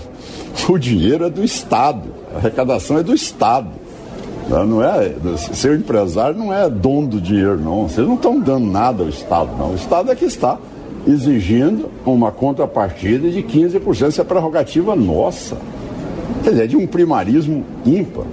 o 0.69 0.77
dinheiro 0.77 1.25
é 1.25 1.29
do 1.29 1.43
Estado, 1.43 2.09
a 2.33 2.37
arrecadação 2.37 2.97
é 2.97 3.03
do 3.03 3.13
Estado. 3.13 3.69
Né? 4.47 4.63
Não 4.65 4.83
é, 4.83 5.13
ser 5.37 5.77
empresário 5.77 6.37
não 6.37 6.53
é 6.53 6.69
dono 6.69 7.07
do 7.07 7.21
dinheiro, 7.21 7.59
não. 7.59 7.87
Vocês 7.87 8.05
não 8.05 8.15
estão 8.15 8.39
dando 8.39 8.65
nada 8.65 9.03
ao 9.03 9.09
Estado, 9.09 9.51
não. 9.57 9.71
O 9.71 9.75
Estado 9.75 10.11
é 10.11 10.15
que 10.15 10.25
está 10.25 10.57
exigindo 11.07 11.89
uma 12.05 12.31
contrapartida 12.31 13.29
de 13.29 13.41
15%. 13.41 14.09
Isso 14.09 14.21
é 14.21 14.23
prerrogativa 14.23 14.95
nossa. 14.95 15.57
Quer 16.43 16.51
dizer, 16.51 16.63
é 16.63 16.67
de 16.67 16.77
um 16.77 16.87
primarismo 16.87 17.63
ímpar, 17.85 18.25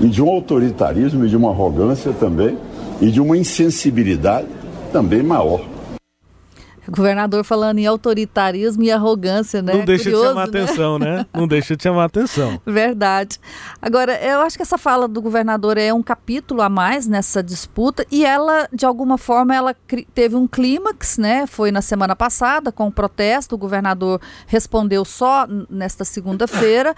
e 0.00 0.08
de 0.08 0.22
um 0.22 0.28
autoritarismo 0.28 1.24
e 1.24 1.28
de 1.28 1.36
uma 1.36 1.50
arrogância 1.50 2.12
também, 2.12 2.56
e 3.00 3.10
de 3.10 3.20
uma 3.20 3.36
insensibilidade 3.36 4.46
também 4.92 5.22
maior. 5.22 5.73
O 6.86 6.92
governador 6.92 7.44
falando 7.44 7.78
em 7.78 7.86
autoritarismo 7.86 8.82
e 8.82 8.90
arrogância, 8.90 9.62
né? 9.62 9.72
Não 9.72 9.84
deixa 9.84 10.04
Curioso, 10.04 10.22
de 10.22 10.28
chamar 10.28 10.48
né? 10.48 10.62
atenção, 10.62 10.98
né? 10.98 11.26
Não 11.32 11.48
deixa 11.48 11.76
de 11.76 11.82
chamar 11.82 12.04
atenção. 12.04 12.60
Verdade. 12.66 13.38
Agora, 13.80 14.14
eu 14.22 14.40
acho 14.40 14.56
que 14.56 14.62
essa 14.62 14.76
fala 14.76 15.08
do 15.08 15.20
governador 15.22 15.78
é 15.78 15.92
um 15.92 16.02
capítulo 16.02 16.62
a 16.62 16.68
mais 16.68 17.06
nessa 17.06 17.42
disputa 17.42 18.06
e 18.10 18.24
ela, 18.24 18.68
de 18.72 18.84
alguma 18.84 19.16
forma, 19.16 19.54
ela 19.54 19.74
teve 20.14 20.36
um 20.36 20.46
clímax, 20.46 21.18
né? 21.18 21.46
Foi 21.46 21.70
na 21.70 21.82
semana 21.82 22.14
passada 22.14 22.70
com 22.70 22.88
o 22.88 22.92
protesto, 22.92 23.54
o 23.54 23.58
governador 23.58 24.20
respondeu 24.46 25.04
só 25.04 25.46
nesta 25.70 26.04
segunda-feira, 26.04 26.94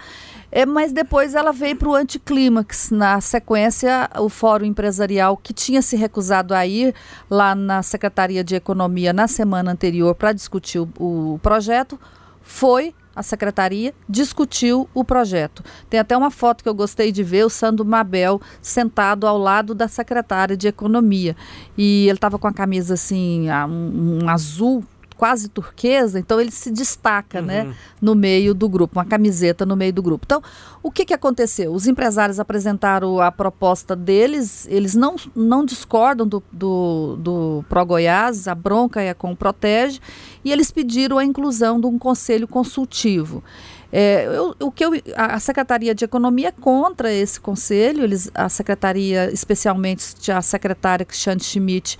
é, 0.51 0.65
mas 0.65 0.91
depois 0.91 1.35
ela 1.35 1.51
veio 1.51 1.75
para 1.75 1.89
o 1.89 1.95
anticlímax. 1.95 2.91
Na 2.91 3.19
sequência, 3.19 4.09
o 4.17 4.29
Fórum 4.29 4.65
Empresarial, 4.65 5.37
que 5.37 5.53
tinha 5.53 5.81
se 5.81 5.95
recusado 5.95 6.53
a 6.53 6.65
ir 6.65 6.93
lá 7.29 7.53
na 7.53 7.83
Secretaria 7.83 8.43
de 8.43 8.55
Economia 8.55 9.11
na 9.11 9.27
semana 9.27 9.71
anterior 9.71 10.15
para 10.15 10.33
discutir 10.33 10.79
o, 10.79 10.89
o 10.97 11.39
projeto, 11.41 11.99
foi 12.41 12.93
a 13.15 13.23
secretaria, 13.23 13.95
discutiu 14.07 14.87
o 14.93 15.03
projeto. 15.03 15.63
Tem 15.89 15.99
até 15.99 16.15
uma 16.15 16.29
foto 16.29 16.63
que 16.63 16.69
eu 16.69 16.75
gostei 16.75 17.11
de 17.11 17.23
ver, 17.23 17.45
o 17.45 17.49
Sandro 17.49 17.83
Mabel 17.83 18.39
sentado 18.61 19.25
ao 19.25 19.39
lado 19.39 19.73
da 19.73 19.87
secretária 19.87 20.55
de 20.55 20.67
Economia. 20.67 21.35
E 21.75 22.05
ele 22.07 22.17
estava 22.17 22.37
com 22.37 22.47
a 22.47 22.53
camisa 22.53 22.93
assim, 22.93 23.49
um, 23.49 24.23
um 24.23 24.29
azul 24.29 24.83
quase 25.17 25.49
turquesa, 25.49 26.19
então 26.19 26.39
ele 26.39 26.51
se 26.51 26.69
destaca, 26.71 27.41
né, 27.41 27.75
no 28.01 28.13
meio 28.15 28.53
do 28.53 28.69
grupo, 28.69 28.97
uma 28.97 29.05
camiseta 29.05 29.65
no 29.65 29.75
meio 29.75 29.91
do 29.91 30.01
grupo. 30.03 30.23
Então, 30.25 30.41
o 30.83 30.91
que 30.91 31.03
que 31.05 31.13
aconteceu? 31.13 31.73
Os 31.73 31.87
empresários 31.87 32.39
apresentaram 32.39 33.19
a 33.19 33.31
proposta 33.31 33.95
deles, 33.95 34.67
eles 34.69 34.93
não, 34.95 35.15
não 35.35 35.65
discordam 35.65 36.27
do, 36.27 36.43
do, 36.51 37.17
do 37.19 37.65
Pro 37.67 37.85
Goiás, 37.85 38.47
a 38.47 38.55
bronca 38.55 39.01
é 39.01 39.13
com 39.13 39.31
o 39.31 39.35
Protege, 39.35 39.99
e 40.45 40.51
eles 40.51 40.69
pediram 40.71 41.17
a 41.17 41.25
inclusão 41.25 41.81
de 41.81 41.87
um 41.87 41.97
conselho 41.97 42.47
consultivo. 42.47 43.43
É, 43.91 44.25
eu- 44.27 44.53
o 44.59 44.69
que 44.69 44.83
eu, 44.83 44.91
a 45.15 45.35
a 45.35 45.39
Secretaria 45.39 45.95
de 45.95 46.03
Economia 46.03 46.49
é 46.49 46.51
contra 46.51 47.11
esse 47.11 47.39
conselho, 47.39 48.03
eles, 48.03 48.29
a 48.35 48.49
Secretaria, 48.49 49.31
especialmente 49.31 50.29
a 50.31 50.41
secretária 50.41 51.05
Cristiane 51.05 51.41
Schmidt, 51.41 51.97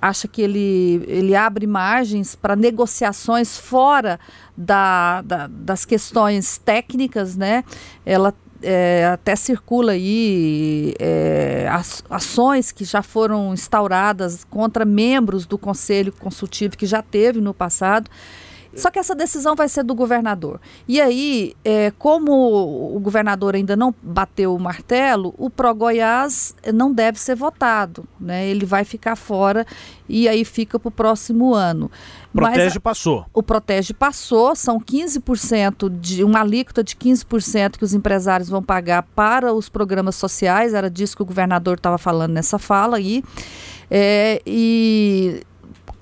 acha 0.00 0.26
que 0.28 0.42
ele, 0.42 1.02
ele 1.06 1.34
abre 1.36 1.66
margens 1.66 2.34
para 2.34 2.54
negociações 2.56 3.56
fora 3.58 4.18
da, 4.56 5.22
da- 5.22 5.46
das 5.46 5.84
questões 5.84 6.58
técnicas, 6.58 7.36
né? 7.36 7.64
Ela 8.04 8.34
é, 8.62 9.06
até 9.12 9.36
circula 9.36 9.92
aí 9.92 10.94
é, 10.98 11.68
ações 12.10 12.72
que 12.72 12.84
já 12.84 13.02
foram 13.02 13.54
instauradas 13.54 14.44
contra 14.44 14.84
membros 14.84 15.46
do 15.46 15.56
Conselho 15.56 16.12
Consultivo 16.12 16.76
que 16.76 16.84
já 16.86 17.00
teve 17.00 17.40
no 17.40 17.54
passado. 17.54 18.10
Só 18.78 18.90
que 18.90 18.98
essa 18.98 19.14
decisão 19.14 19.54
vai 19.54 19.68
ser 19.68 19.82
do 19.82 19.94
governador. 19.94 20.60
E 20.86 21.00
aí, 21.00 21.54
é, 21.64 21.90
como 21.98 22.94
o 22.96 23.00
governador 23.00 23.54
ainda 23.54 23.76
não 23.76 23.94
bateu 24.02 24.54
o 24.54 24.58
martelo, 24.58 25.34
o 25.36 25.50
Pro 25.50 25.74
Goiás 25.74 26.54
não 26.72 26.92
deve 26.92 27.18
ser 27.18 27.34
votado. 27.34 28.04
Né? 28.20 28.48
Ele 28.48 28.64
vai 28.64 28.84
ficar 28.84 29.16
fora 29.16 29.66
e 30.08 30.28
aí 30.28 30.44
fica 30.44 30.78
para 30.78 30.88
o 30.88 30.92
próximo 30.92 31.54
ano. 31.54 31.90
Mas 32.32 32.54
Protege 32.54 32.80
passou. 32.80 33.26
o 33.32 33.42
Protege 33.42 33.92
passou, 33.92 34.54
são 34.54 34.78
15% 34.78 35.88
de 35.88 36.22
uma 36.24 36.40
alíquota 36.40 36.84
de 36.84 36.94
15% 36.94 37.78
que 37.78 37.84
os 37.84 37.94
empresários 37.94 38.48
vão 38.48 38.62
pagar 38.62 39.02
para 39.02 39.52
os 39.52 39.68
programas 39.68 40.16
sociais, 40.16 40.74
era 40.74 40.90
disso 40.90 41.16
que 41.16 41.22
o 41.22 41.26
governador 41.26 41.76
estava 41.76 41.98
falando 41.98 42.32
nessa 42.32 42.58
fala 42.58 42.96
aí. 42.96 43.22
É, 43.90 44.42
e 44.46 45.42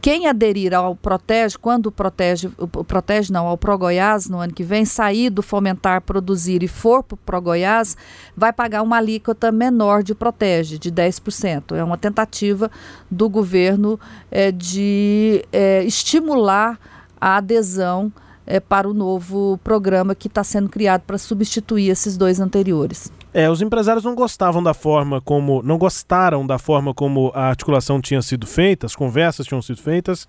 quem 0.07 0.29
aderir 0.29 0.73
ao 0.73 0.95
Protege, 0.95 1.59
quando 1.59 1.87
o 1.87 1.91
Protege, 1.91 2.49
o 2.57 2.85
Protege 2.85 3.33
não, 3.33 3.49
ao 3.49 3.59
Pro 3.59 3.77
Goiás 3.77 4.29
no 4.29 4.39
ano 4.39 4.55
que 4.55 4.63
vem, 4.63 4.85
sair 4.85 5.31
do 5.31 5.43
Fomentar 5.43 6.01
Produzir 6.01 6.63
e 6.63 6.69
for 6.69 7.03
para 7.03 7.15
o 7.17 7.19
Pro 7.19 7.43
Goiás, 7.43 7.97
vai 8.37 8.53
pagar 8.53 8.83
uma 8.83 8.99
alíquota 8.99 9.51
menor 9.51 10.05
de 10.05 10.15
Protege, 10.15 10.79
de 10.79 10.93
10%. 10.93 11.75
É 11.75 11.83
uma 11.83 11.99
tentativa 11.99 12.71
do 13.11 13.29
governo 13.29 13.99
eh, 14.31 14.53
de 14.53 15.45
eh, 15.53 15.83
estimular 15.83 16.79
a 17.21 17.39
adesão 17.39 18.13
eh, 18.47 18.61
para 18.61 18.89
o 18.89 18.95
novo 18.95 19.59
programa 19.65 20.15
que 20.15 20.29
está 20.29 20.45
sendo 20.45 20.69
criado 20.69 21.01
para 21.01 21.19
substituir 21.19 21.91
esses 21.91 22.17
dois 22.17 22.39
anteriores. 22.39 23.11
É, 23.37 23.51
os 23.51 23.61
empresários 23.61 24.03
não 24.03 24.15
gostavam 24.15 24.63
da 24.63 24.73
forma 24.73 25.21
como. 25.21 25.63
não 25.63 25.77
gostaram 25.77 26.47
da 26.47 26.59
forma 26.59 26.95
como 26.95 27.31
a 27.35 27.49
articulação 27.49 28.01
tinha 28.01 28.23
sido 28.23 28.47
feita, 28.47 28.87
as 28.87 28.97
conversas 28.97 29.45
tinham 29.45 29.61
sido 29.61 29.83
feitas 29.83 30.27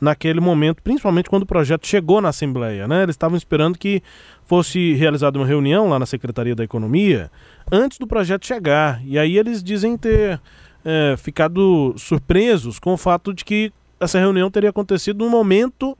naquele 0.00 0.40
momento, 0.40 0.82
principalmente 0.82 1.28
quando 1.28 1.42
o 1.42 1.46
projeto 1.46 1.86
chegou 1.86 2.18
na 2.18 2.30
Assembleia, 2.30 2.88
né? 2.88 3.02
Eles 3.02 3.12
estavam 3.12 3.36
esperando 3.36 3.76
que 3.76 4.02
fosse 4.46 4.94
realizada 4.94 5.38
uma 5.38 5.46
reunião 5.46 5.90
lá 5.90 5.98
na 5.98 6.06
Secretaria 6.06 6.54
da 6.54 6.64
Economia 6.64 7.30
antes 7.70 7.98
do 7.98 8.06
projeto 8.06 8.46
chegar. 8.46 9.02
E 9.04 9.18
aí 9.18 9.36
eles 9.36 9.62
dizem 9.62 9.94
ter 9.98 10.40
é, 10.82 11.14
ficado 11.18 11.94
surpresos 11.98 12.78
com 12.78 12.94
o 12.94 12.96
fato 12.96 13.34
de 13.34 13.44
que 13.44 13.70
essa 14.00 14.18
reunião 14.18 14.50
teria 14.50 14.70
acontecido 14.70 15.22
num 15.22 15.30
momento 15.30 15.94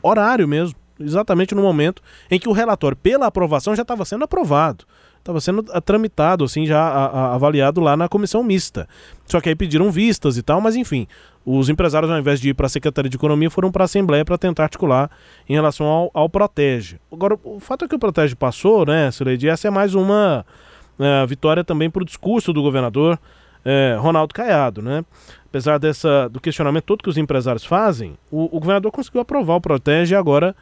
horário 0.00 0.46
mesmo, 0.46 0.76
exatamente 1.00 1.56
no 1.56 1.62
momento 1.62 2.00
em 2.30 2.38
que 2.38 2.48
o 2.48 2.52
relatório 2.52 2.96
pela 2.96 3.26
aprovação 3.26 3.74
já 3.74 3.82
estava 3.82 4.04
sendo 4.04 4.22
aprovado 4.22 4.84
estava 5.22 5.40
sendo 5.40 5.62
tramitado, 5.82 6.44
assim, 6.44 6.66
já 6.66 6.80
a- 6.82 7.06
a- 7.06 7.34
avaliado 7.34 7.80
lá 7.80 7.96
na 7.96 8.08
comissão 8.08 8.42
mista. 8.42 8.88
Só 9.24 9.40
que 9.40 9.48
aí 9.48 9.54
pediram 9.54 9.90
vistas 9.90 10.36
e 10.36 10.42
tal, 10.42 10.60
mas 10.60 10.74
enfim, 10.74 11.06
os 11.46 11.68
empresários, 11.68 12.10
ao 12.10 12.18
invés 12.18 12.40
de 12.40 12.50
ir 12.50 12.54
para 12.54 12.66
a 12.66 12.68
Secretaria 12.68 13.08
de 13.08 13.16
Economia, 13.16 13.48
foram 13.48 13.70
para 13.70 13.84
a 13.84 13.86
Assembleia 13.86 14.24
para 14.24 14.36
tentar 14.36 14.64
articular 14.64 15.10
em 15.48 15.54
relação 15.54 15.86
ao, 15.86 16.10
ao 16.12 16.28
Protege. 16.28 16.98
Agora, 17.10 17.38
o 17.44 17.60
fato 17.60 17.84
é 17.84 17.88
que 17.88 17.94
o 17.94 17.98
Protege 17.98 18.34
passou, 18.34 18.84
né, 18.84 19.10
Sileide, 19.10 19.48
essa 19.48 19.68
é 19.68 19.70
mais 19.70 19.94
uma 19.94 20.44
eh, 20.98 21.26
vitória 21.26 21.62
também 21.64 21.88
para 21.88 22.02
o 22.02 22.04
discurso 22.04 22.52
do 22.52 22.60
governador 22.60 23.18
eh, 23.64 23.96
Ronaldo 24.00 24.34
Caiado, 24.34 24.82
né? 24.82 25.04
Apesar 25.46 25.78
dessa, 25.78 26.28
do 26.28 26.40
questionamento 26.40 26.84
todo 26.84 27.02
que 27.02 27.08
os 27.10 27.16
empresários 27.16 27.64
fazem, 27.64 28.14
o, 28.30 28.44
o 28.56 28.58
governador 28.60 28.90
conseguiu 28.90 29.20
aprovar 29.20 29.54
o 29.56 29.60
Protege 29.60 30.14
e 30.14 30.16
agora 30.16 30.54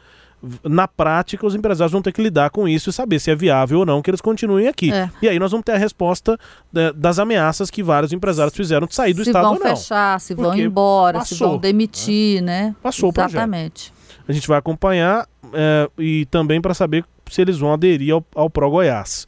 na 0.63 0.87
prática, 0.87 1.45
os 1.45 1.53
empresários 1.53 1.91
vão 1.91 2.01
ter 2.01 2.11
que 2.11 2.21
lidar 2.21 2.49
com 2.49 2.67
isso 2.67 2.89
e 2.89 2.93
saber 2.93 3.19
se 3.19 3.29
é 3.29 3.35
viável 3.35 3.79
ou 3.79 3.85
não 3.85 4.01
que 4.01 4.09
eles 4.09 4.21
continuem 4.21 4.67
aqui. 4.67 4.91
É. 4.91 5.09
E 5.21 5.29
aí 5.29 5.37
nós 5.37 5.51
vamos 5.51 5.63
ter 5.63 5.73
a 5.73 5.77
resposta 5.77 6.37
né, 6.73 6.91
das 6.95 7.19
ameaças 7.19 7.69
que 7.69 7.83
vários 7.83 8.11
empresários 8.11 8.55
fizeram 8.55 8.87
de 8.87 8.95
sair 8.95 9.13
do 9.13 9.23
se 9.23 9.29
estado 9.29 9.43
vão 9.43 9.53
ou 9.53 9.59
não. 9.59 9.75
fechar, 9.75 10.19
se 10.19 10.33
vão 10.33 10.55
embora, 10.55 11.21
se 11.21 11.35
passou, 11.35 11.49
vão 11.49 11.57
demitir, 11.59 12.41
né? 12.41 12.75
Passou 12.81 13.09
o 13.09 13.13
projeto. 13.13 13.33
Exatamente. 13.33 13.93
A 14.27 14.31
gente 14.31 14.47
vai 14.47 14.57
acompanhar 14.57 15.27
é, 15.53 15.89
e 15.97 16.25
também 16.25 16.59
para 16.59 16.73
saber 16.73 17.05
se 17.29 17.41
eles 17.41 17.59
vão 17.59 17.71
aderir 17.71 18.13
ao, 18.13 18.25
ao 18.35 18.49
Pro 18.49 18.69
Goiás. 18.69 19.27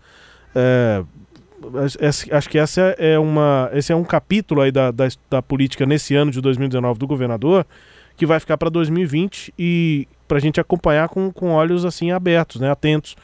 É, 0.56 1.04
acho 2.32 2.49
que 2.49 2.58
essa 2.58 2.95
é 2.97 3.19
uma, 3.19 3.69
esse 3.73 3.91
é 3.91 3.95
um 3.95 4.04
capítulo 4.04 4.62
aí 4.62 4.71
da, 4.71 4.89
da, 4.89 5.08
da 5.30 5.41
política 5.41 5.86
nesse 5.86 6.15
ano 6.15 6.32
de 6.32 6.41
2019 6.41 6.99
do 6.99 7.08
governador 7.08 7.65
que 8.15 8.26
vai 8.26 8.39
ficar 8.39 8.58
para 8.58 8.69
2020 8.69 9.54
e 9.58 10.08
para 10.34 10.39
a 10.39 10.41
gente 10.41 10.60
acompanhar 10.60 11.10
com, 11.10 11.32
com 11.32 11.52
olhos 11.52 11.86
assim 11.86 12.10
abertos, 12.10 12.60
né, 12.60 12.72
atentos. 12.72 13.15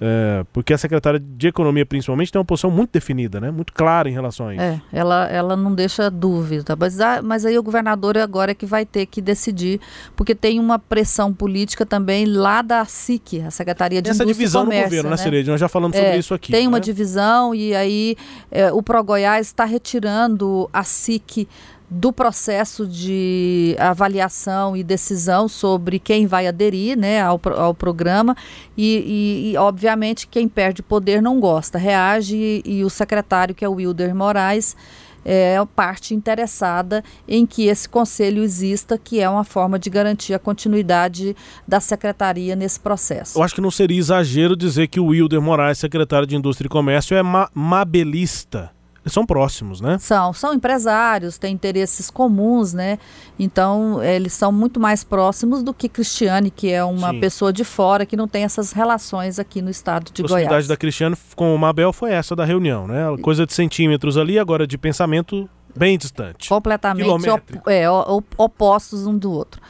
É, 0.00 0.44
porque 0.52 0.72
a 0.72 0.78
secretária 0.78 1.18
de 1.18 1.48
Economia, 1.48 1.84
principalmente, 1.84 2.30
tem 2.30 2.38
uma 2.38 2.44
posição 2.44 2.70
muito 2.70 2.90
definida, 2.92 3.40
né? 3.40 3.50
Muito 3.50 3.72
clara 3.72 4.08
em 4.08 4.12
relação 4.12 4.46
a 4.46 4.54
isso. 4.54 4.62
É, 4.62 4.80
ela, 4.92 5.26
ela 5.26 5.56
não 5.56 5.74
deixa 5.74 6.08
dúvida. 6.08 6.76
Mas, 6.78 7.00
ah, 7.00 7.20
mas 7.20 7.44
aí 7.44 7.58
o 7.58 7.62
governador 7.64 8.16
agora 8.16 8.52
é 8.52 8.54
que 8.54 8.64
vai 8.64 8.86
ter 8.86 9.06
que 9.06 9.20
decidir, 9.20 9.80
porque 10.14 10.36
tem 10.36 10.60
uma 10.60 10.78
pressão 10.78 11.34
política 11.34 11.84
também 11.84 12.26
lá 12.26 12.62
da 12.62 12.84
SIC, 12.84 13.40
a 13.44 13.50
Secretaria 13.50 14.00
de 14.00 14.10
Essa 14.10 14.22
Indústria 14.22 14.34
divisão 14.34 14.62
e 14.62 14.64
Comércio, 14.66 14.84
no 14.84 14.88
governo, 15.02 15.30
né, 15.32 15.42
né? 15.42 15.50
Nós 15.50 15.60
já 15.60 15.68
falamos 15.68 15.96
É, 15.96 16.00
sobre 16.00 16.18
isso 16.18 16.34
aqui. 16.34 16.52
Tem 16.52 16.68
uma 16.68 16.78
né? 16.78 16.82
divisão 16.82 17.52
e 17.52 17.74
aí 17.74 18.16
é, 18.52 18.72
o 18.72 18.80
Pro 18.80 19.02
Goiás 19.02 19.48
está 19.48 19.64
retirando 19.64 20.70
a 20.72 20.84
SIC 20.84 21.48
do 21.90 22.12
processo 22.12 22.86
de 22.86 23.74
avaliação 23.78 24.76
e 24.76 24.82
decisão 24.84 25.48
sobre 25.48 25.98
quem 25.98 26.26
vai 26.26 26.46
aderir 26.46 26.98
né, 26.98 27.20
ao, 27.22 27.40
ao 27.56 27.72
programa 27.74 28.36
e, 28.76 29.48
e- 29.48 29.52
e, 29.52 29.56
obviamente, 29.56 30.26
quem 30.26 30.46
perde 30.48 30.82
poder 30.82 31.22
não 31.22 31.40
gosta, 31.40 31.78
reage 31.78 32.36
e, 32.36 32.62
e 32.80 32.84
o 32.84 32.90
secretário, 32.90 33.54
que 33.54 33.64
é 33.64 33.68
o 33.68 33.72
Wilder 33.74 34.14
Moraes, 34.14 34.76
é 35.24 35.56
a 35.56 35.66
parte 35.66 36.14
interessada 36.14 37.02
em 37.26 37.44
que 37.44 37.66
esse 37.66 37.88
conselho 37.88 38.42
exista, 38.42 38.96
que 38.96 39.20
é 39.20 39.28
uma 39.28 39.44
forma 39.44 39.78
de 39.78 39.90
garantir 39.90 40.32
a 40.32 40.38
continuidade 40.38 41.34
da 41.66 41.80
secretaria 41.80 42.54
nesse 42.54 42.78
processo. 42.80 43.38
Eu 43.38 43.42
acho 43.42 43.54
que 43.54 43.60
não 43.60 43.70
seria 43.70 43.98
exagero 43.98 44.56
dizer 44.56 44.86
que 44.88 45.00
o 45.00 45.06
Wilder 45.06 45.40
Moraes, 45.42 45.78
secretário 45.78 46.26
de 46.26 46.36
Indústria 46.36 46.66
e 46.66 46.70
Comércio, 46.70 47.16
é 47.16 47.22
ma 47.22 47.48
mabelista. 47.52 48.70
São 49.08 49.24
próximos, 49.24 49.80
né? 49.80 49.98
São, 49.98 50.32
são 50.32 50.54
empresários, 50.54 51.38
têm 51.38 51.54
interesses 51.54 52.10
comuns, 52.10 52.72
né? 52.72 52.98
Então, 53.38 54.02
eles 54.02 54.32
são 54.32 54.50
muito 54.52 54.78
mais 54.78 55.04
próximos 55.04 55.62
do 55.62 55.72
que 55.72 55.88
Cristiane, 55.88 56.50
que 56.50 56.70
é 56.70 56.84
uma 56.84 57.10
Sim. 57.10 57.20
pessoa 57.20 57.52
de 57.52 57.64
fora 57.64 58.04
que 58.04 58.16
não 58.16 58.28
tem 58.28 58.44
essas 58.44 58.72
relações 58.72 59.38
aqui 59.38 59.62
no 59.62 59.70
estado 59.70 60.12
de 60.12 60.22
a 60.22 60.24
proximidade 60.24 60.48
Goiás. 60.48 60.68
da 60.68 60.76
Cristiane 60.76 61.16
com 61.34 61.54
o 61.54 61.58
Mabel 61.58 61.92
foi 61.92 62.12
essa 62.12 62.34
da 62.34 62.44
reunião, 62.44 62.86
né? 62.86 63.04
Coisa 63.22 63.46
de 63.46 63.52
centímetros 63.52 64.16
ali, 64.16 64.38
agora 64.38 64.66
de 64.66 64.76
pensamento 64.76 65.48
bem 65.76 65.96
distante. 65.96 66.48
Completamente 66.48 67.30
op 67.30 67.60
é, 67.66 67.88
opostos 68.36 69.06
um 69.06 69.16
do 69.16 69.30
outro. 69.30 69.60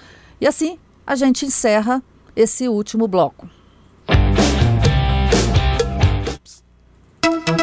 E 0.41 0.47
assim 0.47 0.79
a 1.07 1.15
gente 1.15 1.45
encerra 1.47 2.03
esse 2.37 2.69
último 2.69 3.09
bloco. 3.09 3.49
Vamos 7.47 7.58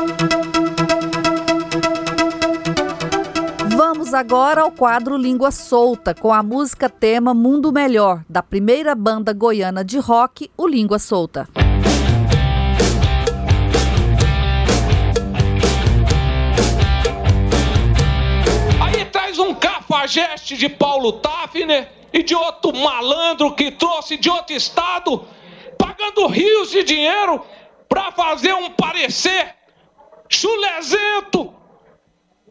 agora 4.15 4.61
ao 4.61 4.71
quadro 4.71 5.17
Língua 5.17 5.51
Solta, 5.51 6.13
com 6.13 6.33
a 6.33 6.41
música 6.41 6.89
tema 6.89 7.33
Mundo 7.33 7.71
Melhor, 7.71 8.23
da 8.29 8.41
primeira 8.41 8.95
banda 8.95 9.33
goiana 9.33 9.83
de 9.83 9.99
rock, 9.99 10.49
o 10.57 10.65
Língua 10.65 10.97
Solta. 10.99 11.47
Aí 18.81 19.05
traz 19.11 19.37
um 19.37 19.53
cafajeste 19.53 20.55
de 20.55 20.69
Paulo 20.69 21.13
Tafner 21.13 21.91
e 22.13 22.23
de 22.23 22.33
outro 22.33 22.73
malandro 22.73 23.53
que 23.53 23.71
trouxe 23.71 24.15
de 24.15 24.29
outro 24.29 24.55
estado, 24.55 25.25
pagando 25.77 26.27
rios 26.27 26.71
de 26.71 26.83
dinheiro 26.83 27.41
pra 27.89 28.13
fazer 28.13 28.53
um 28.53 28.69
parecer 28.71 29.53
chulezento, 30.29 31.53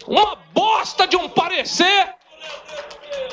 uma 0.07 0.37
bosta 0.53 1.07
de 1.07 1.17
um 1.17 1.29
parecer, 1.29 2.15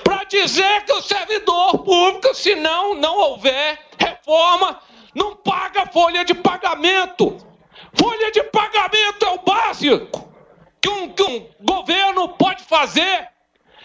pra 0.03 0.23
dizer 0.23 0.85
que 0.85 0.93
o 0.93 1.01
servidor 1.01 1.79
público, 1.79 2.33
se 2.33 2.55
não, 2.55 2.95
não 2.95 3.17
houver 3.17 3.79
reforma, 3.97 4.79
não 5.13 5.35
paga 5.35 5.85
folha 5.87 6.23
de 6.23 6.33
pagamento. 6.33 7.37
Folha 7.93 8.31
de 8.31 8.43
pagamento 8.43 9.25
é 9.25 9.29
o 9.31 9.39
básico 9.39 10.31
que 10.81 10.89
um, 10.89 11.09
que 11.13 11.23
um 11.23 11.47
governo 11.61 12.29
pode 12.29 12.63
fazer. 12.63 13.29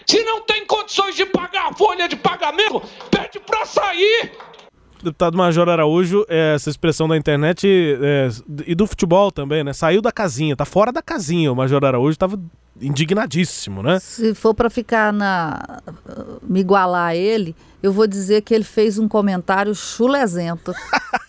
Se 0.05 0.23
não 0.23 0.41
tem 0.41 0.65
condições 0.65 1.15
de 1.15 1.25
pagar 1.25 1.67
a 1.67 1.73
folha 1.73 2.07
de 2.07 2.15
pagamento, 2.15 2.81
pede 3.11 3.39
para 3.39 3.65
sair. 3.65 4.37
Deputado 5.03 5.37
Major 5.37 5.69
Araújo, 5.69 6.25
é, 6.27 6.55
essa 6.55 6.69
expressão 6.69 7.07
da 7.07 7.15
internet 7.15 7.67
é, 8.01 8.29
e 8.65 8.73
do 8.73 8.87
futebol 8.87 9.31
também, 9.31 9.63
né? 9.63 9.73
Saiu 9.73 10.01
da 10.01 10.11
casinha, 10.11 10.55
tá 10.55 10.65
fora 10.65 10.91
da 10.91 11.01
casinha. 11.01 11.51
O 11.51 11.55
Major 11.55 11.83
Araújo 11.83 12.13
estava 12.13 12.39
indignadíssimo, 12.81 13.81
né? 13.81 13.99
Se 13.99 14.33
for 14.33 14.53
para 14.53 14.69
ficar 14.69 15.11
na 15.13 15.81
me 16.41 16.59
igualar 16.59 17.09
a 17.09 17.15
ele, 17.15 17.55
eu 17.81 17.91
vou 17.91 18.07
dizer 18.07 18.41
que 18.41 18.53
ele 18.53 18.63
fez 18.63 18.97
um 18.97 19.07
comentário 19.07 19.73
chulezento. 19.73 20.73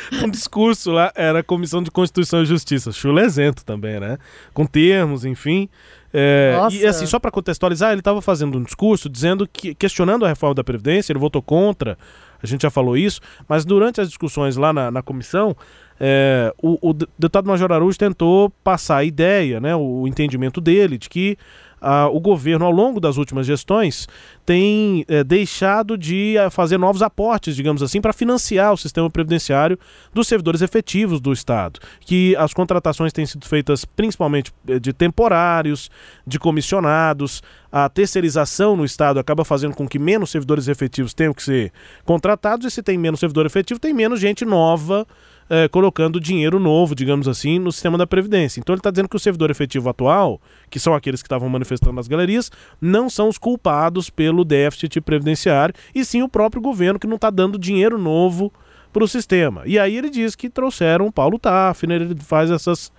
um 0.24 0.28
discurso 0.28 0.90
lá, 0.90 1.12
era 1.14 1.40
a 1.40 1.42
Comissão 1.42 1.82
de 1.82 1.90
Constituição 1.90 2.42
e 2.42 2.46
Justiça, 2.46 2.92
chulezento 2.92 3.64
também, 3.64 4.00
né? 4.00 4.18
Com 4.52 4.66
termos, 4.66 5.24
enfim. 5.24 5.68
É, 6.12 6.56
e 6.70 6.86
assim, 6.86 7.04
só 7.04 7.18
para 7.18 7.30
contextualizar, 7.30 7.92
ele 7.92 8.00
estava 8.00 8.22
fazendo 8.22 8.56
um 8.56 8.62
discurso 8.62 9.08
dizendo 9.08 9.46
que, 9.46 9.74
questionando 9.74 10.24
a 10.24 10.28
reforma 10.28 10.54
da 10.54 10.64
Previdência, 10.64 11.12
ele 11.12 11.18
votou 11.18 11.42
contra, 11.42 11.98
a 12.42 12.46
gente 12.46 12.62
já 12.62 12.70
falou 12.70 12.96
isso, 12.96 13.20
mas 13.46 13.64
durante 13.64 14.00
as 14.00 14.08
discussões 14.08 14.56
lá 14.56 14.72
na, 14.72 14.90
na 14.90 15.02
comissão, 15.02 15.54
é, 16.00 16.52
o, 16.62 16.90
o 16.90 16.92
deputado 16.94 17.46
Major 17.46 17.70
Araújo 17.72 17.98
tentou 17.98 18.50
passar 18.62 18.98
a 18.98 19.04
ideia, 19.04 19.60
né, 19.60 19.74
o, 19.74 20.06
entendimento 20.06 20.60
dele, 20.60 20.96
de 20.96 21.08
que 21.08 21.36
ah, 21.80 22.08
o 22.08 22.20
governo, 22.20 22.64
ao 22.64 22.70
longo 22.70 23.00
das 23.00 23.16
últimas 23.16 23.46
gestões, 23.46 24.06
tem 24.44 25.04
eh, 25.08 25.22
deixado 25.22 25.96
de 25.96 26.36
ah, 26.38 26.50
fazer 26.50 26.78
novos 26.78 27.02
aportes, 27.02 27.54
digamos 27.54 27.82
assim, 27.82 28.00
para 28.00 28.12
financiar 28.12 28.72
o 28.72 28.76
sistema 28.76 29.10
previdenciário 29.10 29.78
dos 30.12 30.26
servidores 30.26 30.62
efetivos 30.62 31.20
do 31.20 31.32
Estado. 31.32 31.80
Que 32.00 32.34
as 32.36 32.52
contratações 32.52 33.12
têm 33.12 33.26
sido 33.26 33.46
feitas 33.46 33.84
principalmente 33.84 34.52
eh, 34.66 34.78
de 34.78 34.92
temporários, 34.92 35.90
de 36.26 36.38
comissionados, 36.38 37.42
a 37.70 37.88
terceirização 37.88 38.76
no 38.76 38.84
Estado 38.84 39.20
acaba 39.20 39.44
fazendo 39.44 39.74
com 39.74 39.86
que 39.86 39.98
menos 39.98 40.30
servidores 40.30 40.68
efetivos 40.68 41.12
tenham 41.12 41.34
que 41.34 41.42
ser 41.42 41.72
contratados, 42.04 42.66
e 42.66 42.70
se 42.70 42.82
tem 42.82 42.96
menos 42.96 43.20
servidor 43.20 43.44
efetivo, 43.44 43.78
tem 43.78 43.92
menos 43.92 44.20
gente 44.20 44.44
nova 44.44 45.06
eh, 45.50 45.68
colocando 45.68 46.20
dinheiro 46.20 46.58
novo, 46.58 46.94
digamos 46.94 47.26
assim, 47.26 47.58
no 47.58 47.72
sistema 47.72 47.96
da 47.96 48.06
Previdência. 48.06 48.60
Então 48.60 48.74
ele 48.74 48.80
está 48.80 48.90
dizendo 48.90 49.08
que 49.08 49.16
o 49.16 49.20
servidor 49.20 49.50
efetivo 49.50 49.88
atual, 49.88 50.40
que 50.70 50.78
são 50.78 50.94
aqueles 50.94 51.22
que 51.22 51.26
estavam 51.26 51.48
manifestando 51.48 51.94
nas 51.94 52.08
galerias, 52.08 52.50
não 52.80 53.08
são 53.08 53.28
os 53.28 53.38
culpados 53.38 54.10
pelo 54.10 54.44
déficit 54.44 55.00
previdenciário, 55.00 55.74
e 55.94 56.04
sim 56.04 56.22
o 56.22 56.28
próprio 56.28 56.62
governo 56.62 56.98
que 56.98 57.06
não 57.06 57.16
está 57.16 57.30
dando 57.30 57.58
dinheiro 57.58 57.98
novo 57.98 58.52
para 58.92 59.04
o 59.04 59.08
sistema. 59.08 59.62
E 59.66 59.78
aí 59.78 59.96
ele 59.96 60.10
diz 60.10 60.34
que 60.34 60.48
trouxeram 60.48 61.06
o 61.06 61.12
Paulo 61.12 61.38
Tafner, 61.38 62.02
ele 62.02 62.16
faz 62.20 62.50
essas 62.50 62.92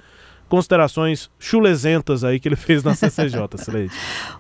considerações 0.50 1.30
chulezentas 1.38 2.24
aí 2.24 2.40
que 2.40 2.48
ele 2.48 2.56
fez 2.56 2.84
na 2.84 2.96
CCJ, 2.96 3.40
Sileide. 3.58 3.94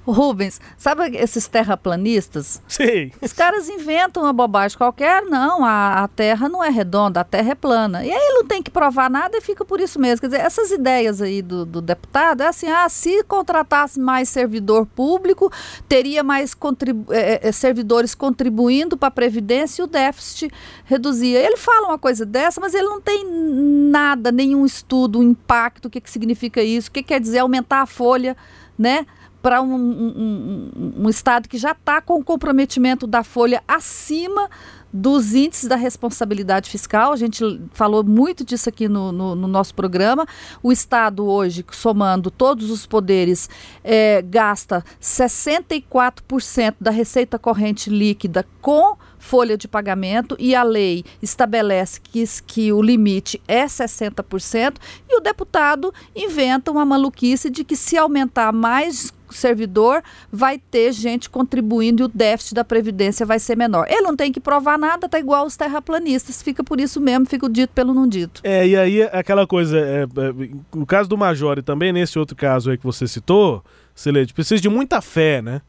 Rubens, 0.05 0.59
sabe 0.77 1.15
esses 1.15 1.47
terraplanistas? 1.47 2.61
Sei. 2.67 3.13
Os 3.21 3.31
caras 3.31 3.69
inventam 3.69 4.23
uma 4.23 4.33
bobagem 4.33 4.77
qualquer, 4.77 5.23
não, 5.23 5.63
a, 5.63 6.03
a 6.03 6.07
Terra 6.07 6.49
não 6.49 6.63
é 6.63 6.69
redonda, 6.69 7.21
a 7.21 7.23
Terra 7.23 7.51
é 7.51 7.55
plana. 7.55 8.03
E 8.03 8.11
aí 8.11 8.17
ele 8.17 8.39
não 8.39 8.45
tem 8.45 8.61
que 8.61 8.71
provar 8.71 9.09
nada 9.09 9.37
e 9.37 9.41
fica 9.41 9.63
por 9.63 9.79
isso 9.79 9.99
mesmo. 9.99 10.21
Quer 10.21 10.27
dizer, 10.27 10.41
essas 10.41 10.71
ideias 10.71 11.21
aí 11.21 11.41
do, 11.41 11.65
do 11.65 11.81
deputado 11.81 12.41
é 12.41 12.47
assim, 12.47 12.67
ah, 12.67 12.89
se 12.89 13.23
contratasse 13.23 13.99
mais 13.99 14.29
servidor 14.29 14.85
público, 14.85 15.51
teria 15.87 16.23
mais 16.23 16.53
contribu 16.53 17.13
eh, 17.13 17.39
eh, 17.43 17.51
servidores 17.51 18.15
contribuindo 18.15 18.97
para 18.97 19.09
a 19.09 19.11
Previdência 19.11 19.81
e 19.81 19.85
o 19.85 19.87
déficit 19.87 20.51
reduzia. 20.85 21.39
Ele 21.39 21.57
fala 21.57 21.87
uma 21.87 21.99
coisa 21.99 22.25
dessa, 22.25 22.59
mas 22.59 22.73
ele 22.73 22.87
não 22.87 22.99
tem 22.99 23.25
nada, 23.29 24.31
nenhum 24.31 24.65
estudo, 24.65 25.21
impacto, 25.21 25.85
o 25.85 25.89
que, 25.99 26.05
que 26.05 26.09
significa 26.09 26.61
isso, 26.61 26.89
o 26.89 26.91
que 26.91 27.03
quer 27.03 27.19
dizer 27.19 27.39
aumentar 27.39 27.81
a 27.81 27.85
folha, 27.85 28.35
né? 28.77 29.05
para 29.41 29.61
um, 29.61 29.73
um, 29.73 30.71
um, 30.77 30.93
um, 31.03 31.09
Estado 31.09 31.47
que 31.47 31.57
já 31.57 31.71
está 31.71 32.01
com 32.01 32.19
o 32.19 32.23
comprometimento 32.23 33.07
da 33.07 33.23
folha 33.23 33.63
acima 33.67 34.49
dos 34.91 35.33
índices 35.33 35.69
da 35.69 35.75
responsabilidade 35.75 36.69
fiscal. 36.69 37.13
A 37.13 37.15
gente 37.15 37.61
falou 37.71 38.03
muito 38.03 38.43
disso 38.43 38.67
aqui 38.69 38.89
no, 38.89 39.11
no, 39.11 39.35
no 39.35 39.47
nosso 39.47 39.73
programa. 39.73 40.25
O 40.61 40.71
Estado 40.71 41.25
hoje, 41.25 41.63
somando 41.71 42.29
todos 42.29 42.69
os 42.69 42.85
poderes, 42.85 43.49
é, 43.83 44.21
gasta 44.21 44.83
64% 45.01 46.75
da 46.81 46.91
receita 46.91 47.39
corrente 47.39 47.89
líquida 47.89 48.45
com 48.61 48.97
folha 49.19 49.57
de 49.57 49.67
pagamento 49.67 50.35
e 50.39 50.55
a 50.55 50.63
lei 50.63 51.03
estabelece 51.21 51.99
que, 52.01 52.23
que 52.47 52.71
o 52.71 52.81
limite 52.81 53.39
é 53.47 53.65
60% 53.65 54.77
e 55.07 55.17
o 55.17 55.19
deputado 55.21 55.93
inventa 56.15 56.71
uma 56.71 56.85
maluquice 56.85 57.49
de 57.49 57.63
que 57.63 57.75
se 57.75 57.97
aumentar 57.97 58.51
mais 58.51 59.13
servidor, 59.29 60.01
vai 60.31 60.57
ter 60.57 60.91
gente 60.91 61.29
contribuindo 61.29 62.03
e 62.03 62.05
o 62.05 62.07
déficit 62.07 62.55
da 62.55 62.63
Previdência 62.63 63.25
vai 63.25 63.39
ser 63.39 63.55
menor. 63.55 63.85
Ele 63.87 64.01
não 64.01 64.15
tem 64.15 64.31
que 64.31 64.39
provar 64.39 64.77
nada, 64.77 65.07
tá 65.07 65.19
igual 65.19 65.45
os 65.45 65.55
terraplanistas, 65.55 66.41
fica 66.41 66.63
por 66.63 66.79
isso 66.79 66.99
mesmo, 66.99 67.25
fica 67.25 67.45
o 67.45 67.49
dito 67.49 67.71
pelo 67.73 67.93
não 67.93 68.07
dito. 68.07 68.41
É, 68.43 68.67
e 68.67 68.75
aí 68.75 69.03
aquela 69.03 69.45
coisa, 69.45 69.77
é, 69.77 70.03
é, 70.03 70.49
o 70.71 70.85
caso 70.85 71.09
do 71.09 71.17
Major 71.17 71.57
e 71.57 71.61
também 71.61 71.93
nesse 71.93 72.17
outro 72.17 72.35
caso 72.35 72.71
aí 72.71 72.77
que 72.77 72.83
você 72.83 73.07
citou, 73.07 73.63
Celeste, 73.93 74.33
precisa 74.33 74.61
de 74.61 74.69
muita 74.69 75.01
fé, 75.01 75.41
né? 75.41 75.61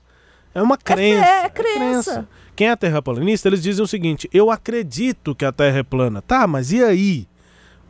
É 0.55 0.63
uma 0.63 0.77
crença. 0.77 1.21
É, 1.21 1.25
fé, 1.25 1.43
é 1.43 1.45
é 1.45 1.49
crença. 1.49 1.81
crença. 2.13 2.29
Quem 2.57 2.69
é 2.69 2.77
terraplanista, 2.77 3.49
eles 3.49 3.63
dizem 3.63 3.83
o 3.83 3.89
seguinte: 3.89 4.29
eu 4.33 4.51
acredito 4.51 5.35
que 5.35 5.45
a 5.45 5.53
Terra 5.53 5.79
é 5.79 5.83
plana. 5.83 6.21
Tá, 6.21 6.47
mas 6.47 6.73
e 6.73 6.83
aí? 6.83 7.29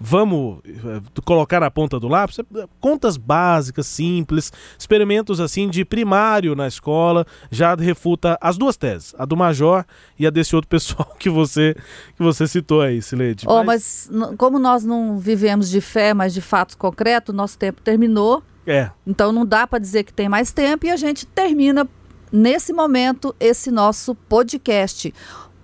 Vamos 0.02 0.60
eh, 0.64 1.02
colocar 1.26 1.60
na 1.60 1.70
ponta 1.70 2.00
do 2.00 2.08
lápis? 2.08 2.38
Contas 2.80 3.18
básicas, 3.18 3.86
simples, 3.86 4.50
experimentos 4.78 5.40
assim 5.40 5.68
de 5.68 5.84
primário 5.84 6.54
na 6.54 6.66
escola, 6.66 7.26
já 7.50 7.74
refuta 7.74 8.38
as 8.40 8.56
duas 8.56 8.78
teses, 8.78 9.14
a 9.18 9.26
do 9.26 9.36
Major 9.36 9.84
e 10.18 10.26
a 10.26 10.30
desse 10.30 10.56
outro 10.56 10.68
pessoal 10.70 11.14
que 11.18 11.28
você 11.28 11.76
que 12.16 12.22
você 12.22 12.46
citou 12.46 12.80
aí, 12.80 13.02
Sileide. 13.02 13.44
Oh, 13.46 13.62
mas... 13.62 14.08
mas 14.10 14.34
como 14.38 14.58
nós 14.58 14.84
não 14.84 15.18
vivemos 15.18 15.68
de 15.68 15.82
fé, 15.82 16.14
mas 16.14 16.32
de 16.32 16.40
fatos 16.40 16.74
concretos, 16.76 17.34
nosso 17.34 17.58
tempo 17.58 17.82
terminou. 17.82 18.42
É. 18.66 18.90
Então 19.06 19.32
não 19.32 19.44
dá 19.44 19.66
para 19.66 19.78
dizer 19.78 20.04
que 20.04 20.14
tem 20.14 20.30
mais 20.30 20.50
tempo 20.50 20.86
e 20.86 20.90
a 20.90 20.96
gente 20.96 21.26
termina 21.26 21.86
nesse 22.32 22.72
momento 22.72 23.34
esse 23.38 23.70
nosso 23.70 24.14
podcast. 24.14 25.12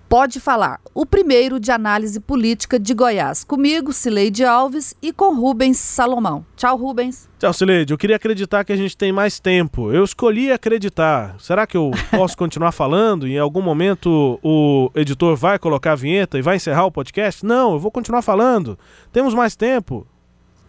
Pode 0.09 0.39
falar, 0.39 0.79
o 0.93 1.05
primeiro 1.05 1.59
de 1.59 1.69
análise 1.69 2.17
política 2.21 2.79
de 2.79 2.93
Goiás. 2.93 3.43
Comigo, 3.43 3.91
Cileide 3.91 4.45
Alves 4.45 4.95
e 5.01 5.11
com 5.11 5.35
Rubens 5.35 5.77
Salomão. 5.77 6.45
Tchau, 6.55 6.77
Rubens. 6.77 7.27
Tchau, 7.37 7.51
Cileide. 7.51 7.91
Eu 7.91 7.97
queria 7.97 8.15
acreditar 8.15 8.63
que 8.63 8.71
a 8.71 8.75
gente 8.77 8.95
tem 8.95 9.11
mais 9.11 9.37
tempo. 9.37 9.91
Eu 9.91 10.05
escolhi 10.05 10.49
acreditar. 10.49 11.35
Será 11.39 11.67
que 11.67 11.75
eu 11.75 11.91
posso 12.09 12.37
continuar 12.37 12.71
falando 12.71 13.27
e 13.27 13.33
em 13.33 13.39
algum 13.39 13.61
momento 13.61 14.39
o 14.41 14.89
editor 14.95 15.35
vai 15.35 15.59
colocar 15.59 15.91
a 15.91 15.95
vinheta 15.95 16.37
e 16.37 16.41
vai 16.41 16.55
encerrar 16.55 16.85
o 16.85 16.91
podcast? 16.91 17.45
Não, 17.45 17.73
eu 17.73 17.79
vou 17.79 17.91
continuar 17.91 18.21
falando. 18.21 18.79
Temos 19.11 19.33
mais 19.33 19.57
tempo? 19.57 20.07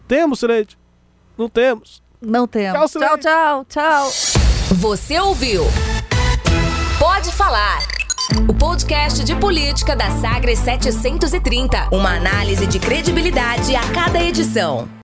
Temos, 0.05 0.39
Cileide? 0.39 0.77
Não 1.37 1.47
temos. 1.47 2.03
Não 2.21 2.45
temos. 2.45 2.77
Tchau, 2.77 2.87
Cileide. 2.89 3.21
tchau, 3.21 3.65
tchau, 3.69 4.09
tchau. 4.09 4.38
Você 4.75 5.19
ouviu? 5.19 5.63
Pode 6.99 7.31
falar. 7.31 7.79
O 8.47 8.53
podcast 8.53 9.23
de 9.23 9.35
política 9.35 9.95
da 9.95 10.11
Sagres 10.11 10.59
730. 10.59 11.89
Uma 11.91 12.15
análise 12.15 12.67
de 12.67 12.77
credibilidade 12.79 13.75
a 13.75 13.81
cada 13.91 14.21
edição. 14.21 14.87